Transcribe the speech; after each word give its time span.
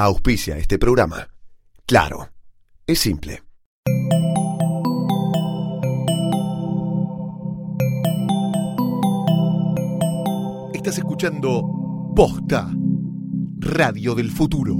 Auspicia 0.00 0.56
este 0.56 0.78
programa. 0.78 1.28
Claro, 1.84 2.30
es 2.86 3.00
simple. 3.00 3.42
Estás 10.72 10.98
escuchando 10.98 11.64
Posta, 12.14 12.70
Radio 13.56 14.14
del 14.14 14.30
Futuro. 14.30 14.76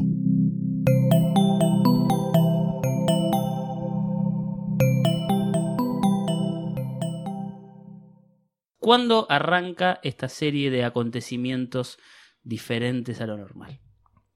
¿Cuándo 8.79 9.27
arranca 9.29 9.98
esta 10.05 10.29
serie 10.29 10.71
de 10.71 10.85
acontecimientos 10.85 11.98
diferentes 12.45 13.21
a 13.21 13.27
lo 13.27 13.37
normal? 13.37 13.80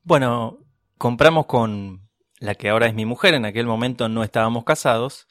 Bueno, 0.02 0.71
compramos 1.02 1.46
con 1.46 2.08
la 2.38 2.54
que 2.54 2.68
ahora 2.68 2.86
es 2.86 2.94
mi 2.94 3.04
mujer, 3.04 3.34
en 3.34 3.44
aquel 3.44 3.66
momento 3.66 4.08
no 4.08 4.22
estábamos 4.22 4.62
casados, 4.62 5.26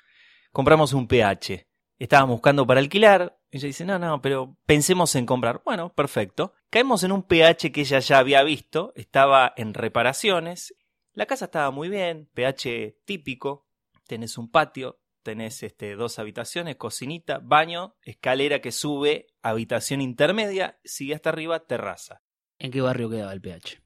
compramos 0.52 0.92
un 0.92 1.08
PH. 1.08 1.66
Estábamos 1.98 2.34
buscando 2.34 2.68
para 2.68 2.82
alquilar. 2.82 3.40
Ella 3.52 3.68
dice, 3.68 3.86
no, 3.86 3.98
no, 3.98 4.22
pero 4.22 4.58
pensemos 4.66 5.16
en 5.16 5.26
comprar. 5.26 5.62
Bueno, 5.64 5.94
perfecto. 5.94 6.52
Caemos 6.70 7.06
en 7.06 7.14
un 7.14 7.23
PH 7.23 7.72
que 7.72 7.81
ella 7.81 8.00
ya 8.00 8.18
había 8.18 8.44
visto, 8.44 8.92
estaba 8.98 9.54
en 9.56 9.73
reparaciones. 9.73 10.76
La 11.14 11.26
casa 11.26 11.46
estaba 11.46 11.72
muy 11.72 11.88
bien, 11.88 12.30
PH 12.34 12.98
típico. 13.06 13.66
Tenés 14.08 14.38
un 14.38 14.52
patio, 14.52 15.00
tenés 15.24 15.64
este, 15.64 15.96
dos 15.96 16.20
habitaciones, 16.20 16.76
cocinita, 16.76 17.40
baño, 17.42 17.96
escalera 18.02 18.59
que 18.59 18.74
sube, 18.74 19.28
habitación 19.42 20.02
intermedia, 20.02 20.81
sigue 20.84 21.16
hasta 21.16 21.30
arriba, 21.30 21.62
terraza. 21.66 22.24
¿En 22.59 22.72
qué 22.72 22.81
barrio 22.81 23.09
quedaba 23.09 23.31
el 23.31 23.40
PH? 23.40 23.81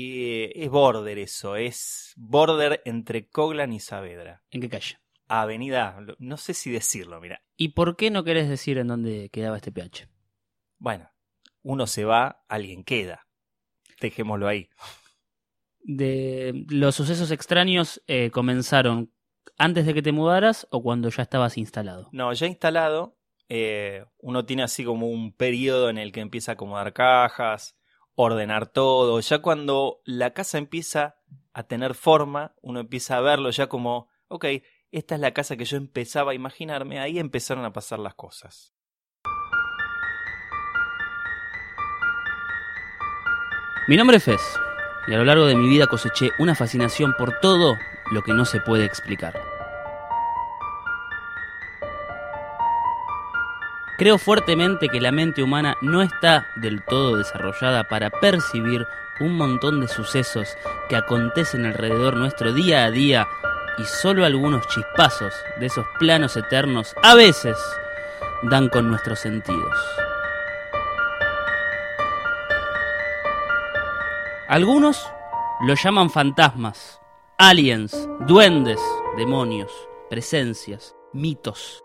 Y 0.00 0.52
es 0.54 0.70
border 0.70 1.18
eso, 1.18 1.56
es 1.56 2.12
border 2.16 2.82
entre 2.84 3.26
Coglan 3.26 3.72
y 3.72 3.80
Saavedra. 3.80 4.44
¿En 4.48 4.60
qué 4.60 4.68
calle? 4.68 5.00
Avenida, 5.26 5.98
no 6.20 6.36
sé 6.36 6.54
si 6.54 6.70
decirlo, 6.70 7.20
mira. 7.20 7.42
¿Y 7.56 7.70
por 7.70 7.96
qué 7.96 8.12
no 8.12 8.22
querés 8.22 8.48
decir 8.48 8.78
en 8.78 8.86
dónde 8.86 9.28
quedaba 9.30 9.56
este 9.56 9.72
PH? 9.72 10.08
Bueno, 10.78 11.10
uno 11.62 11.88
se 11.88 12.04
va, 12.04 12.44
alguien 12.46 12.84
queda. 12.84 13.26
Dejémoslo 14.00 14.46
ahí. 14.46 14.68
De 15.80 16.64
los 16.68 16.94
sucesos 16.94 17.32
extraños 17.32 18.00
eh, 18.06 18.30
comenzaron 18.30 19.12
antes 19.56 19.84
de 19.84 19.94
que 19.94 20.02
te 20.02 20.12
mudaras 20.12 20.68
o 20.70 20.80
cuando 20.80 21.08
ya 21.08 21.24
estabas 21.24 21.58
instalado. 21.58 22.08
No, 22.12 22.32
ya 22.32 22.46
instalado, 22.46 23.18
eh, 23.48 24.04
uno 24.18 24.44
tiene 24.44 24.62
así 24.62 24.84
como 24.84 25.08
un 25.08 25.32
periodo 25.32 25.90
en 25.90 25.98
el 25.98 26.12
que 26.12 26.20
empieza 26.20 26.52
a 26.52 26.54
acomodar 26.54 26.92
cajas, 26.92 27.77
ordenar 28.20 28.66
todo. 28.66 29.20
Ya 29.20 29.38
cuando 29.38 30.00
la 30.04 30.32
casa 30.32 30.58
empieza 30.58 31.18
a 31.52 31.62
tener 31.62 31.94
forma, 31.94 32.52
uno 32.62 32.80
empieza 32.80 33.16
a 33.16 33.20
verlo 33.20 33.50
ya 33.50 33.68
como, 33.68 34.08
ok, 34.26 34.44
esta 34.90 35.14
es 35.14 35.20
la 35.20 35.32
casa 35.32 35.56
que 35.56 35.64
yo 35.64 35.76
empezaba 35.76 36.32
a 36.32 36.34
imaginarme, 36.34 36.98
ahí 36.98 37.20
empezaron 37.20 37.64
a 37.64 37.72
pasar 37.72 38.00
las 38.00 38.14
cosas. 38.14 38.74
Mi 43.86 43.96
nombre 43.96 44.16
es 44.16 44.24
Fez, 44.24 44.42
y 45.06 45.14
a 45.14 45.18
lo 45.18 45.24
largo 45.24 45.46
de 45.46 45.54
mi 45.54 45.68
vida 45.68 45.86
coseché 45.86 46.30
una 46.40 46.56
fascinación 46.56 47.14
por 47.16 47.38
todo 47.38 47.78
lo 48.10 48.22
que 48.22 48.32
no 48.32 48.44
se 48.44 48.60
puede 48.60 48.84
explicar. 48.84 49.57
Creo 53.98 54.16
fuertemente 54.16 54.88
que 54.88 55.00
la 55.00 55.10
mente 55.10 55.42
humana 55.42 55.76
no 55.80 56.02
está 56.02 56.46
del 56.54 56.84
todo 56.84 57.16
desarrollada 57.16 57.88
para 57.88 58.10
percibir 58.10 58.86
un 59.18 59.36
montón 59.36 59.80
de 59.80 59.88
sucesos 59.88 60.56
que 60.88 60.94
acontecen 60.94 61.66
alrededor 61.66 62.16
nuestro 62.16 62.52
día 62.52 62.84
a 62.84 62.92
día 62.92 63.26
y 63.76 63.82
solo 63.82 64.24
algunos 64.24 64.68
chispazos 64.68 65.34
de 65.58 65.66
esos 65.66 65.84
planos 65.98 66.36
eternos 66.36 66.94
a 67.02 67.16
veces 67.16 67.56
dan 68.44 68.68
con 68.68 68.88
nuestros 68.88 69.18
sentidos. 69.18 69.74
Algunos 74.46 75.10
lo 75.66 75.74
llaman 75.74 76.08
fantasmas, 76.08 77.00
aliens, 77.36 78.08
duendes, 78.28 78.80
demonios, 79.16 79.72
presencias, 80.08 80.94
mitos. 81.12 81.82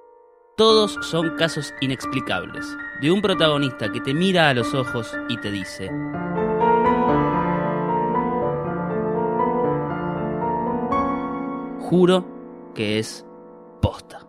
Todos 0.56 1.00
son 1.02 1.36
casos 1.36 1.74
inexplicables, 1.82 2.78
de 3.02 3.10
un 3.10 3.24
protagonista 3.24 3.92
que 3.92 4.00
te 4.00 4.14
mira 4.14 4.50
a 4.50 4.54
los 4.54 4.76
ojos 4.76 5.12
y 5.28 5.38
te 5.38 5.50
dice, 5.50 5.90
juro 11.80 12.72
que 12.76 13.00
es 13.00 13.26
posta. 13.82 14.28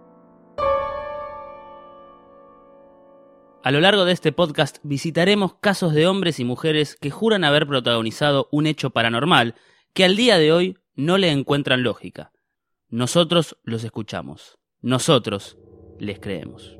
A 3.62 3.70
lo 3.70 3.80
largo 3.80 4.06
de 4.06 4.12
este 4.12 4.32
podcast 4.32 4.78
visitaremos 4.82 5.56
casos 5.60 5.92
de 5.92 6.06
hombres 6.06 6.40
y 6.40 6.46
mujeres 6.46 6.96
que 6.96 7.10
juran 7.10 7.44
haber 7.44 7.66
protagonizado 7.66 8.48
un 8.50 8.66
hecho 8.66 8.88
paranormal 8.88 9.56
que 9.92 10.06
al 10.06 10.16
día 10.16 10.38
de 10.38 10.52
hoy 10.52 10.78
no 10.94 11.18
le 11.18 11.30
encuentran 11.30 11.82
lógica. 11.82 12.32
Nosotros 12.88 13.58
los 13.62 13.84
escuchamos. 13.84 14.56
Nosotros 14.80 15.58
les 15.98 16.18
creemos. 16.18 16.78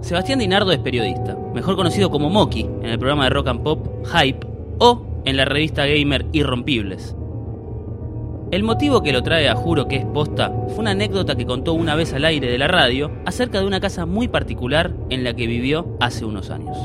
Sebastián 0.00 0.38
Dinardo 0.38 0.70
es 0.70 0.78
periodista, 0.78 1.36
mejor 1.52 1.74
conocido 1.74 2.10
como 2.10 2.30
Moki 2.30 2.60
en 2.60 2.86
el 2.86 2.98
programa 2.98 3.24
de 3.24 3.30
rock 3.30 3.48
and 3.48 3.62
pop 3.62 3.88
Hype 4.06 4.46
o 4.78 5.02
en 5.24 5.36
la 5.36 5.44
revista 5.44 5.84
gamer 5.84 6.26
Irrompibles. 6.32 7.16
El 8.52 8.62
motivo 8.62 9.02
que 9.02 9.12
lo 9.12 9.24
trae 9.24 9.48
a 9.48 9.56
Juro 9.56 9.88
que 9.88 9.96
es 9.96 10.04
posta 10.04 10.52
fue 10.68 10.78
una 10.78 10.92
anécdota 10.92 11.34
que 11.34 11.44
contó 11.44 11.72
una 11.72 11.96
vez 11.96 12.14
al 12.14 12.24
aire 12.24 12.48
de 12.48 12.58
la 12.58 12.68
radio 12.68 13.10
acerca 13.24 13.58
de 13.58 13.66
una 13.66 13.80
casa 13.80 14.06
muy 14.06 14.28
particular 14.28 14.92
en 15.10 15.24
la 15.24 15.34
que 15.34 15.48
vivió 15.48 15.96
hace 15.98 16.24
unos 16.24 16.50
años. 16.50 16.78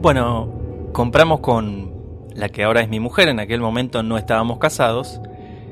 Bueno, 0.00 0.57
compramos 0.98 1.38
con 1.38 1.92
la 2.34 2.48
que 2.48 2.64
ahora 2.64 2.80
es 2.80 2.88
mi 2.88 2.98
mujer, 2.98 3.28
en 3.28 3.38
aquel 3.38 3.60
momento 3.60 4.02
no 4.02 4.18
estábamos 4.18 4.58
casados, 4.58 5.20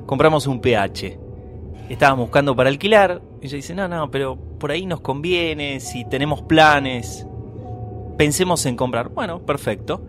compramos 0.06 0.46
un 0.46 0.60
PH. 0.60 1.18
Estábamos 1.88 2.26
buscando 2.26 2.54
para 2.54 2.68
alquilar, 2.68 3.20
ella 3.42 3.56
dice, 3.56 3.74
no, 3.74 3.88
no, 3.88 4.08
pero 4.08 4.36
por 4.36 4.70
ahí 4.70 4.86
nos 4.86 5.00
conviene, 5.00 5.80
si 5.80 6.04
tenemos 6.04 6.42
planes, 6.42 7.26
pensemos 8.16 8.64
en 8.66 8.76
comprar. 8.76 9.08
Bueno, 9.08 9.40
perfecto. 9.44 10.06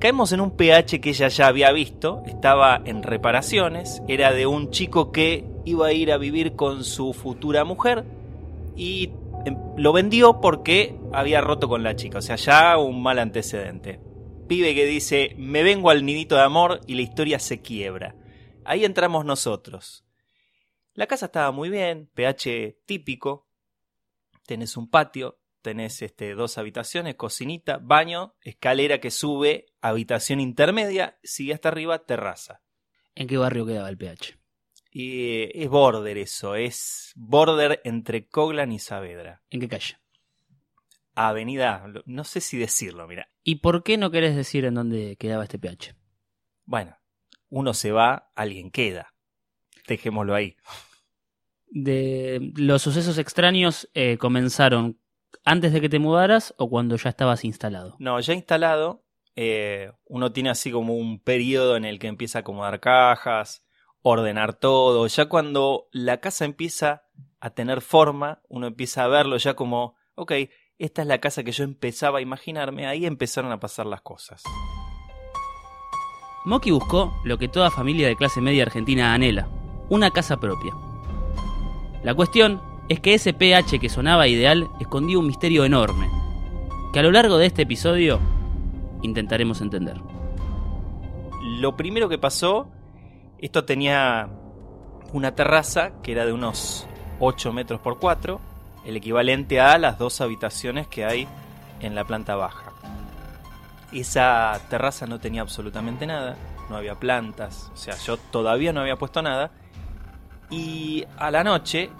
Caemos 0.00 0.32
en 0.32 0.40
un 0.40 0.50
PH 0.50 1.00
que 1.00 1.10
ella 1.10 1.28
ya 1.28 1.46
había 1.46 1.70
visto, 1.70 2.24
estaba 2.26 2.82
en 2.84 3.04
reparaciones, 3.04 4.02
era 4.08 4.32
de 4.32 4.48
un 4.48 4.70
chico 4.70 5.12
que 5.12 5.44
iba 5.66 5.86
a 5.86 5.92
ir 5.92 6.10
a 6.10 6.18
vivir 6.18 6.56
con 6.56 6.82
su 6.82 7.12
futura 7.12 7.62
mujer 7.62 8.04
y 8.74 9.12
em, 9.44 9.56
lo 9.76 9.92
vendió 9.92 10.40
porque 10.40 10.96
había 11.12 11.40
roto 11.42 11.68
con 11.68 11.84
la 11.84 11.94
chica, 11.94 12.18
o 12.18 12.22
sea, 12.22 12.34
ya 12.34 12.76
un 12.76 13.00
mal 13.00 13.20
antecedente. 13.20 14.07
Pibe 14.48 14.74
que 14.74 14.86
dice, 14.86 15.34
me 15.36 15.62
vengo 15.62 15.90
al 15.90 16.06
nidito 16.06 16.34
de 16.34 16.40
amor 16.40 16.80
y 16.86 16.94
la 16.94 17.02
historia 17.02 17.38
se 17.38 17.60
quiebra. 17.60 18.16
Ahí 18.64 18.86
entramos 18.86 19.26
nosotros. 19.26 20.06
La 20.94 21.06
casa 21.06 21.26
estaba 21.26 21.52
muy 21.52 21.68
bien, 21.68 22.10
PH 22.14 22.78
típico, 22.86 23.46
tenés 24.46 24.78
un 24.78 24.88
patio, 24.88 25.38
tenés 25.60 26.00
este, 26.00 26.34
dos 26.34 26.56
habitaciones, 26.56 27.14
cocinita, 27.16 27.76
baño, 27.76 28.36
escalera 28.40 29.00
que 29.00 29.10
sube, 29.10 29.66
habitación 29.82 30.40
intermedia, 30.40 31.18
sigue 31.22 31.52
hasta 31.52 31.68
arriba, 31.68 32.06
terraza. 32.06 32.62
¿En 33.14 33.26
qué 33.26 33.36
barrio 33.36 33.66
quedaba 33.66 33.90
el 33.90 33.98
PH? 33.98 34.38
Y 34.90 35.62
es 35.62 35.68
border 35.68 36.16
eso, 36.16 36.54
es 36.54 37.12
border 37.16 37.82
entre 37.84 38.26
Coglan 38.26 38.72
y 38.72 38.78
Saavedra. 38.78 39.42
¿En 39.50 39.60
qué 39.60 39.68
calle? 39.68 39.98
Avenida, 41.26 41.84
no 42.06 42.22
sé 42.22 42.40
si 42.40 42.58
decirlo, 42.58 43.08
mira. 43.08 43.28
¿Y 43.42 43.56
por 43.56 43.82
qué 43.82 43.96
no 43.96 44.12
querés 44.12 44.36
decir 44.36 44.64
en 44.64 44.74
dónde 44.74 45.16
quedaba 45.16 45.42
este 45.42 45.58
PH? 45.58 45.96
Bueno, 46.64 46.96
uno 47.48 47.74
se 47.74 47.90
va, 47.90 48.30
alguien 48.36 48.70
queda. 48.70 49.14
Dejémoslo 49.88 50.34
ahí. 50.34 50.56
de 51.70 52.52
los 52.54 52.82
sucesos 52.82 53.18
extraños 53.18 53.90
eh, 53.94 54.16
comenzaron 54.18 55.00
antes 55.44 55.72
de 55.72 55.80
que 55.80 55.88
te 55.88 55.98
mudaras 55.98 56.54
o 56.56 56.70
cuando 56.70 56.94
ya 56.96 57.10
estabas 57.10 57.44
instalado. 57.44 57.96
No, 57.98 58.20
ya 58.20 58.34
instalado, 58.34 59.04
eh, 59.34 59.92
uno 60.04 60.32
tiene 60.32 60.50
así 60.50 60.70
como 60.70 60.94
un 60.94 61.20
periodo 61.20 61.76
en 61.76 61.84
el 61.84 61.98
que 61.98 62.06
empieza 62.06 62.38
a 62.38 62.40
acomodar 62.40 62.80
cajas, 62.80 63.64
ordenar 64.02 64.54
todo. 64.54 65.06
Ya 65.06 65.26
cuando 65.26 65.88
la 65.90 66.20
casa 66.20 66.44
empieza 66.44 67.02
a 67.40 67.50
tener 67.50 67.80
forma, 67.80 68.42
uno 68.48 68.66
empieza 68.66 69.04
a 69.04 69.08
verlo 69.08 69.36
ya 69.36 69.54
como, 69.54 69.96
ok, 70.14 70.32
esta 70.78 71.02
es 71.02 71.08
la 71.08 71.18
casa 71.18 71.42
que 71.42 71.52
yo 71.52 71.64
empezaba 71.64 72.18
a 72.18 72.22
imaginarme, 72.22 72.86
ahí 72.86 73.04
empezaron 73.04 73.50
a 73.50 73.58
pasar 73.58 73.86
las 73.86 74.00
cosas. 74.00 74.42
Moki 76.44 76.70
buscó 76.70 77.20
lo 77.24 77.36
que 77.36 77.48
toda 77.48 77.70
familia 77.70 78.06
de 78.06 78.16
clase 78.16 78.40
media 78.40 78.62
argentina 78.62 79.12
anhela, 79.12 79.48
una 79.88 80.10
casa 80.10 80.38
propia. 80.38 80.72
La 82.04 82.14
cuestión 82.14 82.62
es 82.88 83.00
que 83.00 83.14
ese 83.14 83.34
pH 83.34 83.80
que 83.80 83.88
sonaba 83.88 84.28
ideal 84.28 84.68
escondía 84.78 85.18
un 85.18 85.26
misterio 85.26 85.64
enorme, 85.64 86.08
que 86.92 87.00
a 87.00 87.02
lo 87.02 87.10
largo 87.10 87.38
de 87.38 87.46
este 87.46 87.62
episodio 87.62 88.20
intentaremos 89.02 89.60
entender. 89.60 90.00
Lo 91.42 91.76
primero 91.76 92.08
que 92.08 92.18
pasó, 92.18 92.68
esto 93.38 93.64
tenía 93.64 94.30
una 95.12 95.34
terraza 95.34 96.00
que 96.02 96.12
era 96.12 96.24
de 96.24 96.32
unos 96.32 96.86
8 97.18 97.52
metros 97.52 97.80
por 97.80 97.98
4, 97.98 98.40
el 98.88 98.96
equivalente 98.96 99.60
a 99.60 99.76
las 99.76 99.98
dos 99.98 100.22
habitaciones 100.22 100.88
que 100.88 101.04
hay 101.04 101.28
en 101.80 101.94
la 101.94 102.04
planta 102.04 102.36
baja. 102.36 102.72
Esa 103.92 104.58
terraza 104.70 105.06
no 105.06 105.20
tenía 105.20 105.42
absolutamente 105.42 106.06
nada, 106.06 106.36
no 106.70 106.76
había 106.78 106.94
plantas, 106.94 107.70
o 107.74 107.76
sea, 107.76 107.94
yo 107.98 108.16
todavía 108.16 108.72
no 108.72 108.80
había 108.80 108.96
puesto 108.96 109.20
nada. 109.20 109.50
Y 110.48 111.04
a 111.18 111.30
la 111.30 111.44
noche, 111.44 111.90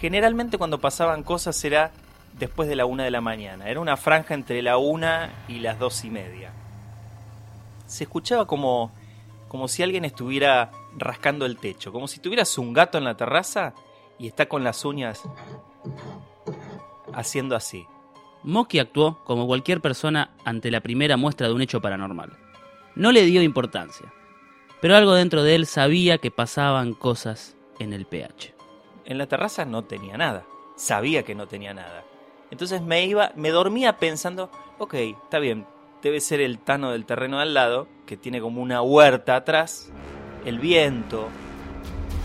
generalmente 0.00 0.58
cuando 0.58 0.80
pasaban 0.80 1.22
cosas 1.22 1.64
era 1.64 1.92
después 2.40 2.68
de 2.68 2.74
la 2.74 2.86
una 2.86 3.04
de 3.04 3.12
la 3.12 3.20
mañana, 3.20 3.68
era 3.68 3.78
una 3.78 3.96
franja 3.96 4.34
entre 4.34 4.62
la 4.62 4.78
una 4.78 5.30
y 5.46 5.60
las 5.60 5.78
dos 5.78 6.04
y 6.04 6.10
media. 6.10 6.50
Se 7.86 8.02
escuchaba 8.02 8.48
como, 8.48 8.90
como 9.46 9.68
si 9.68 9.84
alguien 9.84 10.04
estuviera 10.04 10.72
rascando 10.98 11.46
el 11.46 11.56
techo, 11.56 11.92
como 11.92 12.08
si 12.08 12.18
tuvieras 12.18 12.58
un 12.58 12.72
gato 12.72 12.98
en 12.98 13.04
la 13.04 13.16
terraza 13.16 13.74
y 14.18 14.26
está 14.26 14.46
con 14.46 14.64
las 14.64 14.84
uñas 14.84 15.22
haciendo 17.14 17.56
así. 17.56 17.86
Moki 18.42 18.78
actuó 18.78 19.22
como 19.24 19.46
cualquier 19.46 19.80
persona 19.80 20.30
ante 20.44 20.70
la 20.70 20.80
primera 20.80 21.16
muestra 21.16 21.46
de 21.46 21.54
un 21.54 21.62
hecho 21.62 21.80
paranormal. 21.80 22.32
No 22.94 23.12
le 23.12 23.24
dio 23.24 23.42
importancia, 23.42 24.12
pero 24.80 24.96
algo 24.96 25.14
dentro 25.14 25.42
de 25.42 25.54
él 25.54 25.66
sabía 25.66 26.18
que 26.18 26.30
pasaban 26.30 26.94
cosas 26.94 27.56
en 27.78 27.92
el 27.92 28.06
pH. 28.06 28.54
En 29.04 29.18
la 29.18 29.26
terraza 29.26 29.64
no 29.64 29.84
tenía 29.84 30.16
nada, 30.16 30.44
sabía 30.76 31.22
que 31.22 31.34
no 31.34 31.46
tenía 31.46 31.72
nada. 31.72 32.04
Entonces 32.50 32.82
me 32.82 33.06
iba, 33.06 33.32
me 33.36 33.50
dormía 33.50 33.96
pensando, 33.98 34.50
ok, 34.78 34.94
está 34.94 35.38
bien, 35.38 35.66
debe 36.02 36.20
ser 36.20 36.40
el 36.40 36.58
tano 36.58 36.90
del 36.90 37.06
terreno 37.06 37.36
de 37.36 37.44
al 37.44 37.54
lado, 37.54 37.88
que 38.06 38.16
tiene 38.16 38.40
como 38.40 38.60
una 38.60 38.82
huerta 38.82 39.36
atrás, 39.36 39.90
el 40.44 40.58
viento, 40.58 41.28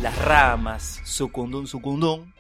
las 0.02 0.18
ramas, 0.24 1.02
sucundum, 1.06 1.68
sucundum. 1.68 2.34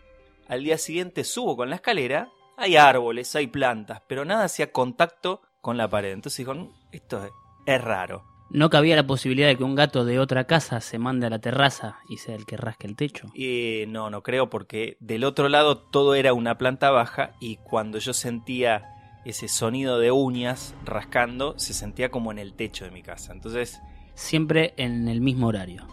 Al 0.47 0.63
día 0.63 0.77
siguiente 0.77 1.23
subo 1.23 1.55
con 1.55 1.69
la 1.69 1.75
escalera 1.75 2.29
hay 2.57 2.75
árboles, 2.75 3.33
hay 3.35 3.47
plantas, 3.47 4.01
pero 4.07 4.25
nada 4.25 4.43
hacía 4.45 4.71
contacto 4.71 5.41
con 5.61 5.77
la 5.77 5.87
pared. 5.89 6.11
Entonces 6.11 6.37
dijo, 6.39 6.53
"Mm, 6.55 6.69
esto 6.91 7.23
es, 7.25 7.31
es 7.65 7.81
raro. 7.81 8.23
No 8.49 8.69
cabía 8.69 8.95
la 8.95 9.05
posibilidad 9.05 9.47
de 9.49 9.57
que 9.57 9.63
un 9.65 9.75
gato 9.75 10.05
de 10.05 10.19
otra 10.19 10.45
casa 10.45 10.79
se 10.79 10.99
mande 10.99 11.27
a 11.27 11.29
la 11.29 11.39
terraza 11.39 11.97
y 12.07 12.17
sea 12.17 12.33
el 12.35 12.45
que 12.45 12.55
rasque 12.55 12.87
el 12.87 12.95
techo. 12.95 13.27
Y 13.35 13.83
no, 13.89 14.09
no 14.09 14.23
creo 14.23 14.49
porque 14.49 14.95
del 15.01 15.25
otro 15.25 15.49
lado 15.49 15.77
todo 15.77 16.15
era 16.15 16.33
una 16.33 16.57
planta 16.57 16.89
baja 16.89 17.33
y 17.41 17.57
cuando 17.57 17.97
yo 17.99 18.13
sentía 18.13 18.85
ese 19.25 19.49
sonido 19.49 19.99
de 19.99 20.11
uñas 20.11 20.73
rascando, 20.85 21.59
se 21.59 21.73
sentía 21.73 22.09
como 22.09 22.31
en 22.31 22.39
el 22.39 22.53
techo 22.53 22.85
de 22.85 22.91
mi 22.91 23.03
casa. 23.03 23.33
Entonces, 23.33 23.81
Siempre 24.15 24.73
en 24.77 25.09
el 25.09 25.19
mismo 25.19 25.47
horario. 25.47 25.85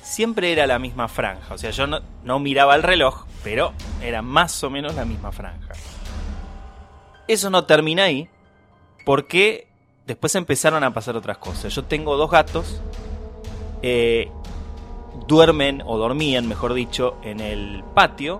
siempre 0.00 0.52
era 0.52 0.68
la 0.68 0.78
misma 0.78 1.08
franja. 1.08 1.52
O 1.54 1.58
sea, 1.58 1.70
yo 1.72 1.88
no, 1.88 1.98
no 2.22 2.38
miraba 2.38 2.76
el 2.76 2.84
reloj, 2.84 3.26
pero 3.42 3.72
era 4.00 4.22
más 4.22 4.62
o 4.62 4.70
menos 4.70 4.94
la 4.94 5.04
misma 5.04 5.32
franja. 5.32 5.74
Eso 7.28 7.50
no 7.50 7.64
termina 7.64 8.04
ahí, 8.04 8.28
porque 9.04 9.66
después 10.06 10.34
empezaron 10.34 10.84
a 10.84 10.94
pasar 10.94 11.16
otras 11.16 11.38
cosas. 11.38 11.74
Yo 11.74 11.84
tengo 11.84 12.16
dos 12.16 12.30
gatos, 12.30 12.80
eh, 13.82 14.30
duermen 15.26 15.82
o 15.84 15.98
dormían, 15.98 16.48
mejor 16.48 16.74
dicho, 16.74 17.16
en 17.22 17.40
el 17.40 17.82
patio, 17.94 18.38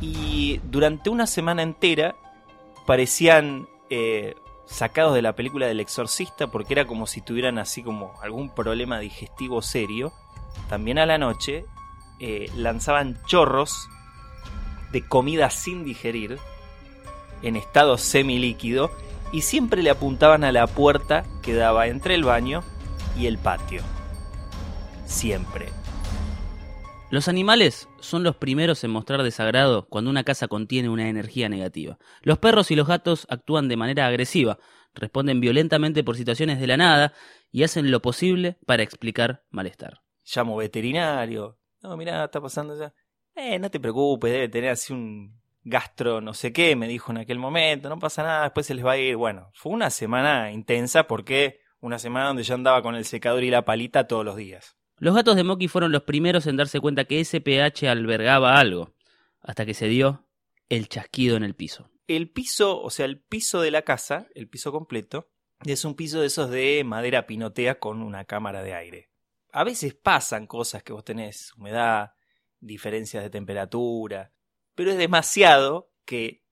y 0.00 0.60
durante 0.64 1.10
una 1.10 1.26
semana 1.26 1.62
entera 1.62 2.16
parecían 2.86 3.68
eh, 3.88 4.34
sacados 4.66 5.14
de 5.14 5.22
la 5.22 5.34
película 5.34 5.66
del 5.66 5.80
exorcista, 5.80 6.48
porque 6.48 6.74
era 6.74 6.86
como 6.86 7.06
si 7.06 7.20
tuvieran 7.20 7.58
así 7.58 7.82
como 7.82 8.12
algún 8.20 8.50
problema 8.50 8.98
digestivo 8.98 9.62
serio. 9.62 10.12
También 10.68 10.98
a 10.98 11.06
la 11.06 11.18
noche 11.18 11.64
eh, 12.18 12.50
lanzaban 12.56 13.18
chorros 13.26 13.88
de 14.90 15.06
comida 15.06 15.50
sin 15.50 15.84
digerir 15.84 16.38
en 17.42 17.56
estado 17.56 17.98
semilíquido 17.98 18.90
y 19.32 19.42
siempre 19.42 19.82
le 19.82 19.90
apuntaban 19.90 20.44
a 20.44 20.52
la 20.52 20.66
puerta 20.66 21.24
que 21.42 21.54
daba 21.54 21.86
entre 21.88 22.14
el 22.14 22.24
baño 22.24 22.62
y 23.18 23.26
el 23.26 23.38
patio. 23.38 23.82
Siempre. 25.06 25.68
Los 27.10 27.28
animales 27.28 27.88
son 28.00 28.22
los 28.22 28.36
primeros 28.36 28.82
en 28.84 28.90
mostrar 28.90 29.22
desagrado 29.22 29.86
cuando 29.88 30.10
una 30.10 30.24
casa 30.24 30.48
contiene 30.48 30.88
una 30.88 31.10
energía 31.10 31.50
negativa. 31.50 31.98
Los 32.22 32.38
perros 32.38 32.70
y 32.70 32.76
los 32.76 32.88
gatos 32.88 33.26
actúan 33.28 33.68
de 33.68 33.76
manera 33.76 34.06
agresiva, 34.06 34.58
responden 34.94 35.40
violentamente 35.40 36.04
por 36.04 36.16
situaciones 36.16 36.58
de 36.58 36.66
la 36.66 36.78
nada 36.78 37.12
y 37.50 37.64
hacen 37.64 37.90
lo 37.90 38.00
posible 38.00 38.56
para 38.64 38.82
explicar 38.82 39.44
malestar. 39.50 40.00
Llamo 40.24 40.56
veterinario. 40.56 41.58
No, 41.82 41.96
mirá, 41.98 42.24
está 42.24 42.40
pasando 42.40 42.78
ya. 42.78 42.94
Eh, 43.34 43.58
no 43.58 43.70
te 43.70 43.80
preocupes, 43.80 44.32
debe 44.32 44.48
tener 44.48 44.70
así 44.70 44.94
un 44.94 45.41
gastro 45.64 46.20
no 46.20 46.34
sé 46.34 46.52
qué, 46.52 46.76
me 46.76 46.88
dijo 46.88 47.12
en 47.12 47.18
aquel 47.18 47.38
momento, 47.38 47.88
no 47.88 47.98
pasa 47.98 48.22
nada, 48.22 48.42
después 48.44 48.66
se 48.66 48.74
les 48.74 48.84
va 48.84 48.92
a 48.92 48.98
ir. 48.98 49.16
Bueno, 49.16 49.50
fue 49.54 49.72
una 49.72 49.90
semana 49.90 50.52
intensa 50.52 51.06
porque 51.06 51.60
una 51.80 51.98
semana 51.98 52.28
donde 52.28 52.42
yo 52.42 52.54
andaba 52.54 52.82
con 52.82 52.94
el 52.94 53.04
secador 53.04 53.42
y 53.44 53.50
la 53.50 53.64
palita 53.64 54.06
todos 54.06 54.24
los 54.24 54.36
días. 54.36 54.76
Los 54.98 55.14
gatos 55.14 55.34
de 55.34 55.42
Moki 55.42 55.68
fueron 55.68 55.90
los 55.90 56.02
primeros 56.02 56.46
en 56.46 56.56
darse 56.56 56.80
cuenta 56.80 57.04
que 57.04 57.20
ese 57.20 57.40
pH 57.40 57.88
albergaba 57.88 58.58
algo, 58.58 58.94
hasta 59.40 59.66
que 59.66 59.74
se 59.74 59.88
dio 59.88 60.28
el 60.68 60.88
chasquido 60.88 61.36
en 61.36 61.42
el 61.42 61.54
piso. 61.54 61.90
El 62.06 62.30
piso, 62.30 62.80
o 62.80 62.90
sea, 62.90 63.06
el 63.06 63.20
piso 63.20 63.60
de 63.60 63.70
la 63.70 63.82
casa, 63.82 64.28
el 64.34 64.48
piso 64.48 64.70
completo, 64.70 65.30
es 65.64 65.84
un 65.84 65.94
piso 65.94 66.20
de 66.20 66.26
esos 66.26 66.50
de 66.50 66.82
madera 66.84 67.26
pinotea 67.26 67.78
con 67.78 68.02
una 68.02 68.24
cámara 68.24 68.62
de 68.62 68.74
aire. 68.74 69.10
A 69.52 69.64
veces 69.64 69.94
pasan 69.94 70.46
cosas 70.46 70.82
que 70.82 70.92
vos 70.92 71.04
tenés, 71.04 71.52
humedad, 71.54 72.12
diferencias 72.60 73.22
de 73.22 73.30
temperatura, 73.30 74.32
pero 74.74 74.90
es 74.90 74.98
demasiado 74.98 75.90
que 76.04 76.42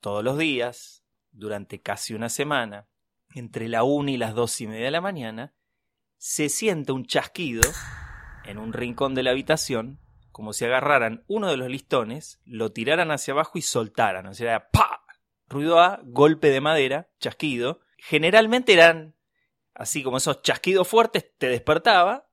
todos 0.00 0.22
los 0.22 0.38
días, 0.38 1.04
durante 1.30 1.80
casi 1.80 2.14
una 2.14 2.28
semana, 2.28 2.88
entre 3.34 3.68
la 3.68 3.82
una 3.82 4.10
y 4.10 4.16
las 4.16 4.34
dos 4.34 4.60
y 4.60 4.66
media 4.66 4.86
de 4.86 4.90
la 4.90 5.00
mañana, 5.00 5.54
se 6.16 6.48
siente 6.48 6.92
un 6.92 7.06
chasquido 7.06 7.62
en 8.44 8.58
un 8.58 8.72
rincón 8.72 9.14
de 9.14 9.22
la 9.22 9.30
habitación, 9.30 10.00
como 10.32 10.52
si 10.52 10.64
agarraran 10.64 11.24
uno 11.28 11.50
de 11.50 11.56
los 11.56 11.68
listones, 11.68 12.40
lo 12.44 12.72
tiraran 12.72 13.10
hacia 13.10 13.32
abajo 13.32 13.58
y 13.58 13.62
soltaran. 13.62 14.26
O 14.26 14.34
sea, 14.34 14.68
¡pa! 14.70 15.04
Ruido 15.48 15.80
A, 15.80 16.00
golpe 16.04 16.50
de 16.50 16.60
madera, 16.60 17.08
chasquido. 17.20 17.80
Generalmente 17.96 18.72
eran 18.72 19.14
así 19.74 20.02
como 20.02 20.16
esos 20.18 20.42
chasquidos 20.42 20.88
fuertes, 20.88 21.32
te 21.38 21.48
despertaba, 21.48 22.28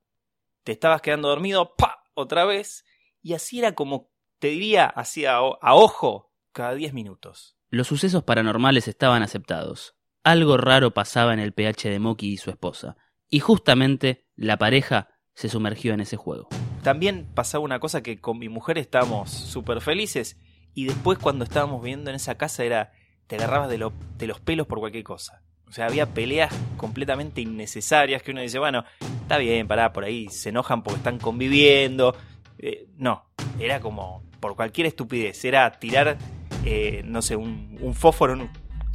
te 0.64 0.72
estabas 0.72 1.02
quedando 1.02 1.30
dormido, 1.30 1.76
¡pa! 1.76 2.04
Otra 2.14 2.46
vez. 2.46 2.86
Y 3.22 3.34
así 3.34 3.60
era 3.60 3.74
como, 3.74 4.12
te 4.44 4.50
diría, 4.50 4.88
así 4.88 5.26
a, 5.26 5.36
a 5.38 5.74
ojo, 5.74 6.34
cada 6.52 6.76
10 6.76 6.94
minutos. 6.94 7.56
Los 7.70 7.88
sucesos 7.88 8.24
paranormales 8.24 8.90
estaban 8.90 9.24
aceptados. 9.24 9.96
Algo 10.22 10.58
raro 10.58 10.94
pasaba 10.94 11.34
en 11.34 11.40
el 11.40 11.54
pH 11.54 11.90
de 11.90 11.98
Moki 12.00 12.34
y 12.34 12.36
su 12.36 12.50
esposa. 12.50 12.98
Y 13.30 13.40
justamente 13.40 14.28
la 14.36 14.58
pareja 14.58 15.08
se 15.34 15.48
sumergió 15.48 15.94
en 15.94 16.02
ese 16.02 16.18
juego. 16.18 16.50
También 16.82 17.26
pasaba 17.34 17.64
una 17.64 17.80
cosa 17.80 18.04
que 18.04 18.20
con 18.20 18.38
mi 18.38 18.50
mujer 18.50 18.78
estábamos 18.78 19.30
súper 19.32 19.80
felices 19.80 20.38
y 20.74 20.88
después 20.88 21.20
cuando 21.20 21.46
estábamos 21.46 21.82
viviendo 21.82 22.10
en 22.10 22.18
esa 22.18 22.36
casa 22.36 22.66
era 22.66 22.92
te 23.28 23.38
agarrabas 23.38 23.70
de, 23.70 23.78
lo- 23.78 23.94
de 24.18 24.28
los 24.28 24.42
pelos 24.42 24.68
por 24.68 24.80
cualquier 24.80 25.06
cosa. 25.06 25.42
O 25.70 25.72
sea, 25.72 25.86
había 25.86 26.08
peleas 26.14 26.54
completamente 26.76 27.40
innecesarias 27.40 28.22
que 28.24 28.32
uno 28.32 28.42
dice, 28.42 28.60
bueno, 28.60 28.84
está 29.22 29.38
bien, 29.38 29.70
pará, 29.70 29.94
por 29.94 30.04
ahí 30.04 30.28
se 30.28 30.50
enojan 30.50 30.84
porque 30.84 30.98
están 30.98 31.18
conviviendo. 31.18 32.14
Eh, 32.58 32.90
no, 32.98 33.24
era 33.58 33.80
como 33.80 34.22
por 34.44 34.58
cualquier 34.58 34.88
estupidez, 34.88 35.46
era 35.46 35.72
tirar, 35.72 36.18
eh, 36.66 37.02
no 37.06 37.22
sé, 37.22 37.38
un, 37.38 37.78
un 37.80 37.94
fósforo 37.96 38.34
en 38.34 38.42
un, 38.42 38.50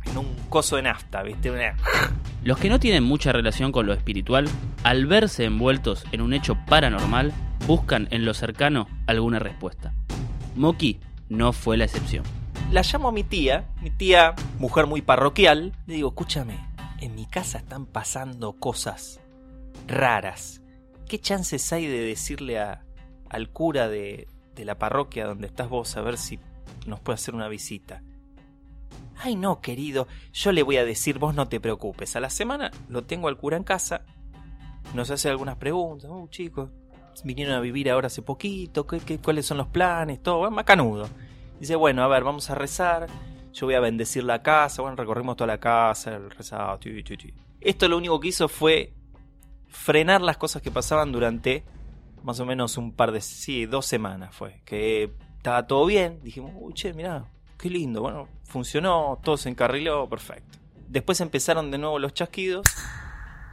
en 0.05 0.19
un 0.19 0.37
coso 0.51 0.77
de 0.77 0.83
nafta, 0.83 1.23
¿viste? 1.23 1.51
Una- 1.51 1.75
Los 2.45 2.59
que 2.59 2.69
no 2.69 2.79
tienen 2.79 3.03
mucha 3.03 3.33
relación 3.33 3.73
con 3.73 3.87
lo 3.87 3.95
espiritual, 3.95 4.47
al 4.85 5.07
verse 5.07 5.47
envueltos 5.47 6.05
en 6.13 6.21
un 6.21 6.35
hecho 6.35 6.59
paranormal, 6.67 7.33
buscan 7.67 8.09
en 8.11 8.27
lo 8.27 8.35
cercano 8.35 8.89
alguna 9.07 9.39
respuesta. 9.39 9.95
Moki 10.55 11.01
no 11.31 11.55
fue 11.55 11.79
la 11.79 11.85
excepción. 11.85 12.25
La 12.71 12.83
llamo 12.83 13.09
a 13.09 13.13
mi 13.13 13.25
tía, 13.25 13.69
mi 13.81 13.89
tía, 13.89 14.35
mujer 14.59 14.87
muy 14.87 15.01
parroquial, 15.01 15.73
le 15.87 15.95
digo, 15.95 16.09
escúchame, 16.11 16.59
en 17.01 17.15
mi 17.15 17.25
casa 17.25 17.57
están 17.57 17.87
pasando 17.87 18.53
cosas 18.53 19.19
raras. 19.87 20.61
¿Qué 21.09 21.19
chances 21.19 21.73
hay 21.73 21.87
de 21.87 22.01
decirle 22.01 22.59
a, 22.59 22.83
al 23.31 23.49
cura 23.49 23.89
de, 23.89 24.29
de 24.59 24.65
la 24.65 24.79
parroquia 24.79 25.27
donde 25.27 25.47
estás 25.47 25.69
vos 25.69 25.97
a 25.97 26.03
ver 26.03 26.19
si 26.19 26.39
nos 26.87 27.01
puede 27.01 27.15
hacer 27.15 27.35
una 27.35 27.49
visita? 27.49 28.03
Ay, 29.21 29.37
no, 29.37 29.61
querido, 29.61 30.07
yo 30.33 30.53
le 30.53 30.63
voy 30.63 30.77
a 30.77 30.85
decir, 30.85 31.19
vos 31.19 31.35
no 31.35 31.49
te 31.49 31.61
preocupes. 31.61 32.15
A 32.17 32.21
la 32.21 32.31
semana 32.31 32.71
lo 32.89 33.05
tengo 33.05 33.29
al 33.29 33.37
cura 33.37 33.57
en 33.57 33.65
casa, 33.65 34.05
nos 34.95 35.11
hace 35.11 35.29
algunas 35.29 35.57
preguntas. 35.57 36.11
Uh, 36.11 36.29
chicos, 36.29 36.71
vinieron 37.25 37.55
a 37.55 37.61
vivir 37.61 37.91
ahora 37.91 38.09
hace 38.09 38.23
poquito, 38.23 38.87
¿qué, 38.87 39.01
qué, 39.01 39.19
cuáles 39.19 39.47
son 39.47 39.59
los 39.59 39.69
planes? 39.69 40.23
Todo, 40.23 40.39
bueno, 40.39 40.57
macanudo. 40.57 41.09
Dice, 41.59 41.75
bueno, 41.77 42.03
a 42.03 42.09
ver, 42.09 42.23
vamos 42.23 42.51
a 42.51 42.55
rezar. 42.55 43.07
Yo 43.53 43.67
voy 43.67 43.75
a 43.75 43.81
bendecir 43.81 44.23
la 44.23 44.43
casa. 44.43 44.83
Bueno, 44.83 44.97
recorrimos 44.97 45.37
toda 45.37 45.49
la 45.49 45.59
casa, 45.59 46.15
el 46.15 46.31
rezado. 46.31 46.79
Esto 47.61 47.89
lo 47.89 47.97
único 47.97 48.21
que 48.21 48.29
hizo 48.29 48.49
fue 48.49 48.95
frenar 49.67 50.21
las 50.21 50.37
cosas 50.37 50.63
que 50.63 50.71
pasaban 50.71 51.11
durante 51.11 51.65
más 52.29 52.41
o 52.41 52.45
menos 52.45 52.77
un 52.77 52.93
par 52.93 53.11
de, 53.11 53.23
sí, 53.23 53.65
dos 53.65 53.87
semanas 53.87 54.37
fue. 54.37 54.61
Que 54.67 55.11
estaba 55.39 55.67
todo 55.67 55.87
bien. 55.87 56.21
Dijimos, 56.23 56.53
uy, 56.57 56.75
che, 56.75 56.93
mirá, 56.93 57.25
qué 57.59 57.71
lindo. 57.71 58.03
Bueno, 58.03 58.29
funcionó, 58.45 59.19
todo 59.23 59.39
se 59.39 59.49
encarriló, 59.49 60.07
perfecto. 60.11 60.59
Después 60.89 61.23
empezaron 61.23 61.71
de 61.71 61.79
nuevo 61.79 61.99
los 61.99 62.13
chasquidos. 62.13 62.67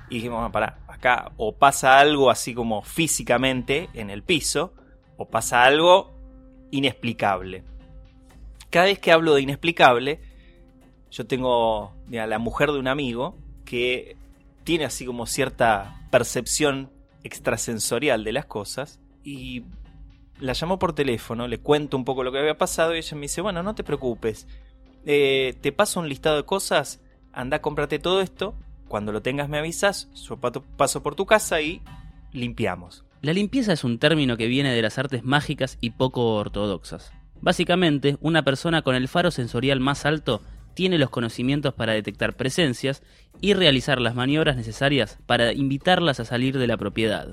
Y 0.10 0.16
dijimos, 0.16 0.40
bueno, 0.40 0.52
pará, 0.52 0.80
acá 0.90 1.32
o 1.38 1.56
pasa 1.56 2.00
algo 2.00 2.30
así 2.30 2.54
como 2.54 2.82
físicamente 2.82 3.88
en 3.94 4.10
el 4.10 4.24
piso, 4.24 4.74
o 5.16 5.30
pasa 5.30 5.64
algo 5.64 6.14
inexplicable. 6.72 7.64
Cada 8.70 8.88
vez 8.88 9.00
que 9.00 9.14
hablo 9.14 9.36
de 9.36 9.42
inexplicable, 9.42 10.20
yo 11.12 11.26
tengo 11.26 11.94
mira, 12.08 12.28
la 12.28 12.40
mujer 12.40 12.74
de 12.74 12.80
un 12.80 12.90
amigo 12.90 13.38
que 13.64 14.18
tiene 14.66 14.84
así 14.84 15.06
como 15.06 15.28
cierta 15.28 15.96
percepción 16.12 16.92
extrasensorial 17.26 18.24
de 18.24 18.32
las 18.32 18.46
cosas 18.46 19.00
y 19.24 19.64
la 20.40 20.54
llamo 20.54 20.78
por 20.78 20.94
teléfono, 20.94 21.48
le 21.48 21.58
cuento 21.58 21.98
un 21.98 22.06
poco 22.06 22.24
lo 22.24 22.32
que 22.32 22.40
había 22.40 22.58
pasado 22.58 22.94
y 22.94 23.00
ella 23.00 23.16
me 23.16 23.24
dice, 23.24 23.42
bueno, 23.42 23.64
no 23.64 23.74
te 23.74 23.84
preocupes, 23.84 24.48
eh, 25.06 25.58
te 25.62 25.72
paso 25.72 26.00
un 26.00 26.08
listado 26.08 26.38
de 26.38 26.44
cosas, 26.44 27.02
anda, 27.34 27.62
cómprate 27.62 28.00
todo 28.00 28.22
esto, 28.22 28.56
cuando 28.88 29.12
lo 29.12 29.22
tengas 29.22 29.50
me 29.50 29.58
avisas, 29.58 30.10
yo 30.14 30.38
paso 30.38 31.02
por 31.02 31.16
tu 31.16 31.26
casa 31.26 31.62
y 31.62 31.82
limpiamos. 32.32 33.04
La 33.22 33.34
limpieza 33.34 33.74
es 33.74 33.84
un 33.84 33.98
término 33.98 34.38
que 34.38 34.46
viene 34.46 34.74
de 34.74 34.82
las 34.84 35.00
artes 35.00 35.24
mágicas 35.24 35.80
y 35.82 35.92
poco 35.92 36.36
ortodoxas. 36.36 37.12
Básicamente, 37.42 38.18
una 38.22 38.44
persona 38.44 38.84
con 38.84 38.94
el 38.94 39.08
faro 39.08 39.32
sensorial 39.32 39.80
más 39.80 40.06
alto 40.06 40.42
tiene 40.76 41.00
los 41.00 41.10
conocimientos 41.10 41.74
para 41.74 41.94
detectar 41.94 42.36
presencias 42.36 43.02
y 43.42 43.54
realizar 43.54 44.00
las 44.00 44.14
maniobras 44.14 44.56
necesarias 44.56 45.18
para 45.26 45.54
invitarlas 45.54 46.20
a 46.20 46.26
salir 46.26 46.60
de 46.60 46.68
la 46.68 46.78
propiedad. 46.78 47.30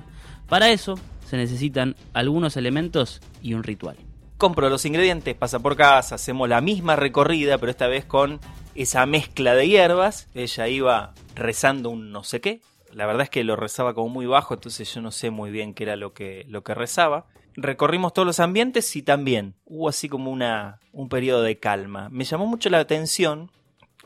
Para 0.48 0.70
eso 0.70 0.98
se 1.28 1.36
necesitan 1.36 1.96
algunos 2.14 2.56
elementos 2.56 3.20
y 3.42 3.54
un 3.54 3.62
ritual. 3.62 3.96
Compro 4.38 4.68
los 4.68 4.84
ingredientes, 4.86 5.34
pasa 5.34 5.60
por 5.60 5.76
casa, 5.76 6.14
hacemos 6.14 6.48
la 6.48 6.60
misma 6.60 6.96
recorrida, 6.96 7.58
pero 7.58 7.70
esta 7.70 7.86
vez 7.86 8.04
con 8.04 8.40
esa 8.74 9.06
mezcla 9.06 9.54
de 9.54 9.68
hierbas. 9.68 10.28
Ella 10.34 10.68
iba 10.68 11.14
rezando 11.34 11.90
un 11.90 12.10
no 12.10 12.24
sé 12.24 12.40
qué. 12.40 12.60
La 12.92 13.06
verdad 13.06 13.22
es 13.22 13.30
que 13.30 13.44
lo 13.44 13.56
rezaba 13.56 13.94
como 13.94 14.08
muy 14.08 14.26
bajo, 14.26 14.54
entonces 14.54 14.92
yo 14.92 15.00
no 15.00 15.10
sé 15.10 15.30
muy 15.30 15.50
bien 15.50 15.74
qué 15.74 15.84
era 15.84 15.96
lo 15.96 16.12
que, 16.12 16.44
lo 16.48 16.62
que 16.62 16.74
rezaba. 16.74 17.26
Recorrimos 17.54 18.12
todos 18.14 18.26
los 18.26 18.40
ambientes 18.40 18.96
y 18.96 19.02
también 19.02 19.54
hubo 19.64 19.88
así 19.88 20.08
como 20.08 20.30
una, 20.30 20.80
un 20.92 21.08
periodo 21.08 21.42
de 21.42 21.58
calma. 21.58 22.08
Me 22.10 22.24
llamó 22.24 22.46
mucho 22.46 22.70
la 22.70 22.78
atención 22.78 23.50